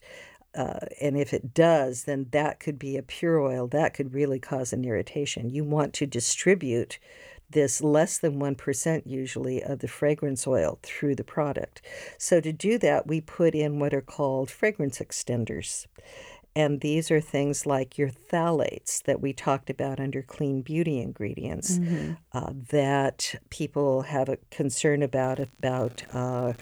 Uh, 0.55 0.79
and 1.01 1.17
if 1.17 1.33
it 1.33 1.53
does 1.53 2.03
then 2.03 2.27
that 2.31 2.59
could 2.59 2.77
be 2.79 2.97
a 2.97 3.01
pure 3.03 3.39
oil 3.39 3.67
that 3.67 3.93
could 3.93 4.13
really 4.13 4.39
cause 4.39 4.71
an 4.73 4.85
irritation. 4.85 5.49
You 5.49 5.63
want 5.63 5.93
to 5.95 6.05
distribute 6.05 6.99
this 7.51 7.81
less 7.81 8.19
than 8.19 8.39
1% 8.39 9.01
usually 9.07 9.63
of 9.63 9.79
the 9.79 9.87
fragrance 9.87 10.45
oil 10.45 10.77
through 10.83 11.15
the 11.15 11.23
product. 11.23 11.81
So 12.19 12.39
to 12.41 12.53
do 12.53 12.77
that 12.77 13.07
we 13.07 13.21
put 13.21 13.55
in 13.55 13.79
what 13.79 13.91
are 13.93 14.01
called 14.01 14.51
fragrance 14.51 14.99
extenders 14.99 15.87
and 16.55 16.81
these 16.81 17.11
are 17.11 17.21
things 17.21 17.65
like 17.65 17.97
your 17.97 18.09
phthalates 18.09 19.03
that 19.03 19.21
we 19.21 19.33
talked 19.33 19.69
about 19.69 19.99
under 19.99 20.21
clean 20.21 20.61
beauty 20.61 20.99
ingredients 20.99 21.79
uh, 22.33 22.51
that 22.71 23.35
people 23.49 24.03
have 24.03 24.29
a 24.29 24.37
concern 24.51 25.03
about 25.03 25.39
about 25.39 26.03
uh, 26.13 26.53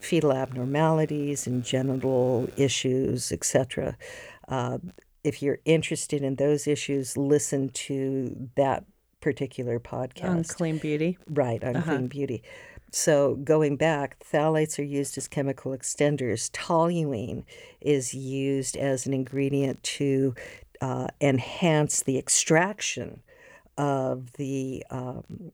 fetal 0.00 0.32
abnormalities 0.32 1.46
and 1.46 1.64
genital 1.64 2.48
issues, 2.56 3.32
etc. 3.32 3.96
Uh, 4.48 4.78
if 5.24 5.42
you're 5.42 5.58
interested 5.64 6.22
in 6.22 6.36
those 6.36 6.66
issues, 6.66 7.16
listen 7.16 7.68
to 7.70 8.48
that 8.56 8.84
particular 9.20 9.80
podcast. 9.80 10.28
On 10.28 10.44
clean 10.44 10.78
beauty. 10.78 11.18
Right, 11.28 11.62
on 11.64 11.82
clean 11.82 12.06
beauty. 12.06 12.42
So 12.92 13.34
going 13.36 13.76
back, 13.76 14.22
phthalates 14.24 14.78
are 14.78 14.84
used 14.84 15.18
as 15.18 15.28
chemical 15.28 15.72
extenders. 15.72 16.50
Toluene 16.52 17.44
is 17.80 18.14
used 18.14 18.76
as 18.76 19.06
an 19.06 19.12
ingredient 19.12 19.82
to 19.82 20.34
uh, 20.80 21.08
enhance 21.20 22.02
the 22.02 22.18
extraction 22.18 23.22
of 23.76 24.32
the 24.34 24.84
um, 24.90 25.52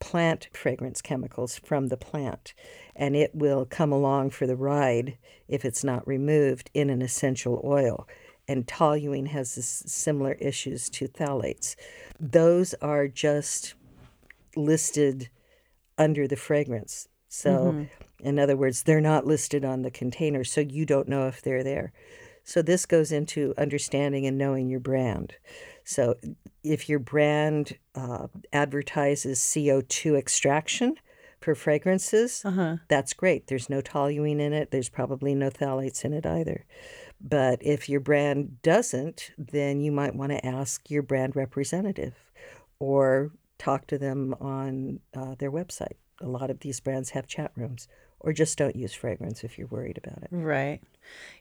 plant 0.00 0.48
fragrance 0.52 1.00
chemicals 1.00 1.58
from 1.58 1.88
the 1.88 1.96
plant. 1.96 2.52
And 2.94 3.16
it 3.16 3.34
will 3.34 3.64
come 3.64 3.92
along 3.92 4.30
for 4.30 4.46
the 4.46 4.56
ride 4.56 5.16
if 5.48 5.64
it's 5.64 5.84
not 5.84 6.06
removed 6.06 6.70
in 6.74 6.90
an 6.90 7.02
essential 7.02 7.60
oil. 7.64 8.06
And 8.48 8.66
toluene 8.66 9.28
has 9.28 9.52
similar 9.86 10.32
issues 10.32 10.88
to 10.90 11.08
phthalates. 11.08 11.74
Those 12.20 12.74
are 12.74 13.08
just 13.08 13.74
listed 14.54 15.30
under 15.98 16.26
the 16.28 16.36
fragrance. 16.36 17.08
So, 17.28 17.72
in 18.20 18.38
other 18.38 18.56
words, 18.56 18.84
they're 18.84 19.00
not 19.00 19.26
listed 19.26 19.64
on 19.64 19.82
the 19.82 19.90
container, 19.90 20.44
so 20.44 20.60
you 20.60 20.86
don't 20.86 21.08
know 21.08 21.26
if 21.26 21.42
they're 21.42 21.64
there. 21.64 21.92
So, 22.44 22.62
this 22.62 22.86
goes 22.86 23.10
into 23.12 23.52
understanding 23.58 24.26
and 24.26 24.38
knowing 24.38 24.68
your 24.68 24.80
brand. 24.80 25.34
So, 25.84 26.14
if 26.62 26.88
your 26.88 26.98
brand 27.00 27.76
uh, 27.94 28.28
advertises 28.52 29.40
CO2 29.40 30.16
extraction 30.16 30.96
for 31.40 31.54
fragrances, 31.54 32.42
Uh-huh. 32.44 32.76
that's 32.88 33.12
great. 33.12 33.48
There's 33.48 33.68
no 33.68 33.82
toluene 33.82 34.40
in 34.40 34.52
it, 34.52 34.70
there's 34.70 34.88
probably 34.88 35.34
no 35.34 35.50
phthalates 35.50 36.04
in 36.04 36.12
it 36.12 36.24
either. 36.26 36.64
But 37.20 37.62
if 37.62 37.88
your 37.88 38.00
brand 38.00 38.62
doesn't, 38.62 39.32
then 39.36 39.80
you 39.80 39.90
might 39.92 40.14
want 40.14 40.32
to 40.32 40.46
ask 40.46 40.90
your 40.90 41.02
brand 41.02 41.34
representative 41.34 42.14
or 42.78 43.32
talk 43.58 43.86
to 43.88 43.98
them 43.98 44.34
on 44.40 45.00
uh, 45.16 45.34
their 45.38 45.50
website. 45.50 45.96
A 46.20 46.26
lot 46.26 46.50
of 46.50 46.60
these 46.60 46.80
brands 46.80 47.10
have 47.10 47.26
chat 47.26 47.52
rooms, 47.56 47.88
or 48.20 48.32
just 48.32 48.56
don't 48.56 48.76
use 48.76 48.94
fragrance 48.94 49.44
if 49.44 49.58
you're 49.58 49.66
worried 49.66 49.98
about 49.98 50.22
it. 50.22 50.28
Right. 50.30 50.80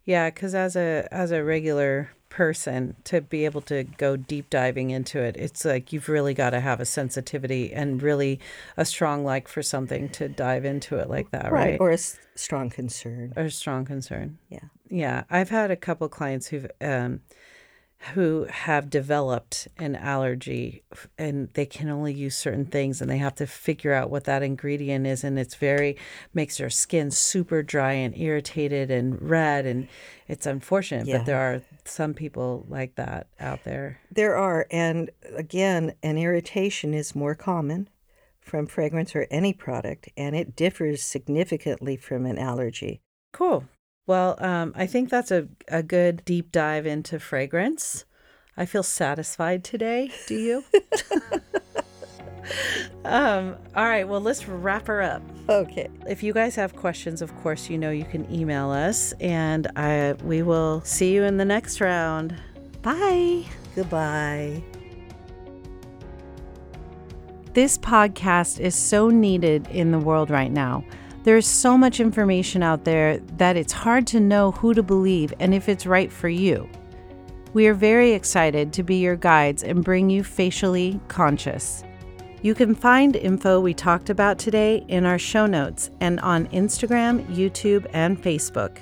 Yeah, 0.04 0.30
cuz 0.30 0.54
as 0.54 0.76
a 0.76 1.08
as 1.12 1.32
a 1.32 1.44
regular 1.44 2.12
person 2.30 2.96
to 3.06 3.22
be 3.22 3.46
able 3.46 3.62
to 3.62 3.84
go 3.84 4.18
deep 4.18 4.50
diving 4.50 4.90
into 4.90 5.20
it, 5.20 5.38
it's 5.38 5.64
like 5.64 5.94
you've 5.94 6.10
really 6.10 6.34
got 6.34 6.50
to 6.50 6.60
have 6.60 6.82
a 6.82 6.86
sensitivity 6.86 7.74
and 7.74 8.04
really 8.04 8.40
a 8.76 8.84
strong 8.84 9.24
like 9.24 9.48
for 9.48 9.64
something 9.64 10.10
to 10.10 10.28
dive 10.28 10.66
into 10.66 10.98
it 10.98 11.10
like 11.10 11.32
that, 11.32 11.52
right? 11.52 11.80
Or 11.80 11.92
a 11.92 11.94
s- 11.94 12.20
strong 12.36 12.70
concern. 12.70 13.34
Or 13.38 13.44
a 13.44 13.52
strong 13.52 13.86
concern. 13.86 14.38
Yeah. 14.50 14.60
Yeah, 14.90 15.24
I've 15.30 15.50
had 15.50 15.72
a 15.72 15.76
couple 15.76 16.08
clients 16.10 16.48
who've 16.48 16.70
um, 16.82 17.22
who 18.14 18.46
have 18.50 18.90
developed 18.90 19.68
an 19.78 19.96
allergy 19.96 20.84
and 21.18 21.50
they 21.54 21.66
can 21.66 21.90
only 21.90 22.14
use 22.14 22.36
certain 22.38 22.66
things 22.66 23.02
and 23.02 23.10
they 23.10 23.18
have 23.18 23.36
to 23.36 23.48
figure 23.48 23.94
out 23.94 24.10
what 24.10 24.26
that 24.26 24.44
ingredient 24.44 25.08
is 25.08 25.24
and 25.24 25.40
it's 25.40 25.56
very 25.56 25.98
makes 26.34 26.58
their 26.58 26.70
skin 26.70 27.10
super 27.12 27.64
dry 27.64 27.94
and 27.94 28.16
irritated 28.18 28.92
and 28.92 29.22
red 29.22 29.66
and 29.66 29.88
it's 30.28 30.46
unfortunate 30.46 31.08
Yeah. 31.08 31.18
but 31.18 31.26
there 31.26 31.40
are 31.40 31.62
some 31.86 32.14
people 32.14 32.66
like 32.70 32.96
that 32.96 33.28
out 33.40 33.64
there 33.64 34.00
There 34.12 34.36
are, 34.36 34.68
and 34.72 35.10
again, 35.36 35.94
an 36.04 36.18
irritation 36.18 36.94
is 36.94 37.16
more 37.16 37.36
common 37.36 37.90
from 38.40 38.68
fragrance 38.68 39.16
or 39.16 39.26
any 39.32 39.54
product, 39.54 40.08
and 40.16 40.36
it 40.36 40.56
differs 40.56 41.02
significantly 41.02 41.98
from 41.98 42.26
an 42.26 42.38
allergy. 42.38 43.02
cool 43.34 43.66
well 44.08 44.36
um, 44.40 44.74
i 44.76 44.86
think 44.86 45.10
that's 45.10 45.32
a, 45.32 45.48
a 45.68 45.84
good 45.84 46.24
deep 46.26 46.52
dive 46.52 46.86
into 46.86 47.20
fragrance 47.20 48.06
i 48.58 48.66
feel 48.66 48.84
satisfied 48.84 49.64
today 49.64 50.12
do 50.28 50.36
you 50.36 50.64
um, 53.06 53.56
all 53.76 53.86
right 53.86 54.08
well 54.08 54.22
let's 54.22 54.48
wrap 54.48 54.88
her 54.88 55.02
up 55.02 55.22
Okay. 55.48 55.88
If 56.08 56.24
you 56.24 56.34
guys 56.34 56.56
have 56.56 56.76
questions, 56.76 57.22
of 57.22 57.36
course, 57.44 57.70
you 57.70 57.78
know 57.78 57.92
you 57.92 58.06
can 58.06 58.32
email 58.34 58.72
us, 58.72 59.14
and 59.20 59.68
I 59.76 60.14
we 60.24 60.42
will 60.42 60.82
see 60.82 61.14
you 61.14 61.24
in 61.24 61.38
the 61.38 61.46
next 61.46 61.80
round. 61.82 62.36
Bye. 62.82 63.46
Goodbye. 63.76 64.64
This 67.54 67.78
podcast 67.78 68.60
is 68.60 68.76
so 68.76 69.10
needed 69.10 69.68
in 69.68 69.92
the 69.92 70.00
world 70.00 70.32
right 70.32 70.52
now. 70.52 70.84
There's 71.26 71.48
so 71.48 71.76
much 71.76 72.00
information 72.00 72.62
out 72.62 72.86
there 72.86 73.18
that 73.38 73.58
it's 73.58 73.74
hard 73.74 74.06
to 74.08 74.20
know 74.20 74.52
who 74.52 74.76
to 74.76 74.84
believe 74.84 75.34
and 75.40 75.56
if 75.56 75.68
it's 75.68 75.88
right 75.88 76.12
for 76.12 76.30
you. 76.30 76.70
We 77.54 77.66
are 77.66 77.74
very 77.74 78.12
excited 78.12 78.72
to 78.74 78.84
be 78.84 78.98
your 78.98 79.16
guides 79.16 79.64
and 79.64 79.84
bring 79.84 80.12
you 80.12 80.24
facially 80.24 81.00
conscious. 81.08 81.84
You 82.44 82.54
can 82.54 82.76
find 82.76 83.16
info 83.16 83.60
we 83.60 83.74
talked 83.74 84.12
about 84.12 84.38
today 84.38 84.86
in 84.88 85.04
our 85.04 85.18
show 85.18 85.48
notes 85.48 85.90
and 86.00 86.20
on 86.20 86.46
Instagram, 86.50 87.26
YouTube, 87.26 87.88
and 87.92 88.22
Facebook. 88.22 88.78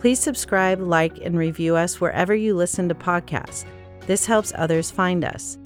Please 0.00 0.20
subscribe, 0.20 0.82
like, 0.82 1.16
and 1.24 1.38
review 1.38 1.76
us 1.76 1.98
wherever 1.98 2.34
you 2.34 2.54
listen 2.54 2.90
to 2.90 2.94
podcasts. 2.94 3.64
This 4.00 4.26
helps 4.26 4.52
others 4.54 4.90
find 4.90 5.24
us. 5.24 5.56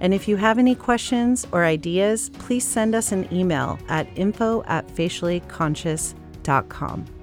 And 0.00 0.14
if 0.14 0.28
you 0.28 0.36
have 0.36 0.58
any 0.58 0.74
questions 0.74 1.46
or 1.52 1.64
ideas, 1.64 2.30
please 2.30 2.64
send 2.64 2.94
us 2.94 3.12
an 3.12 3.28
email 3.32 3.78
at 3.88 4.08
info 4.16 4.62
at 4.66 4.88
faciallyconscious.com. 4.88 7.17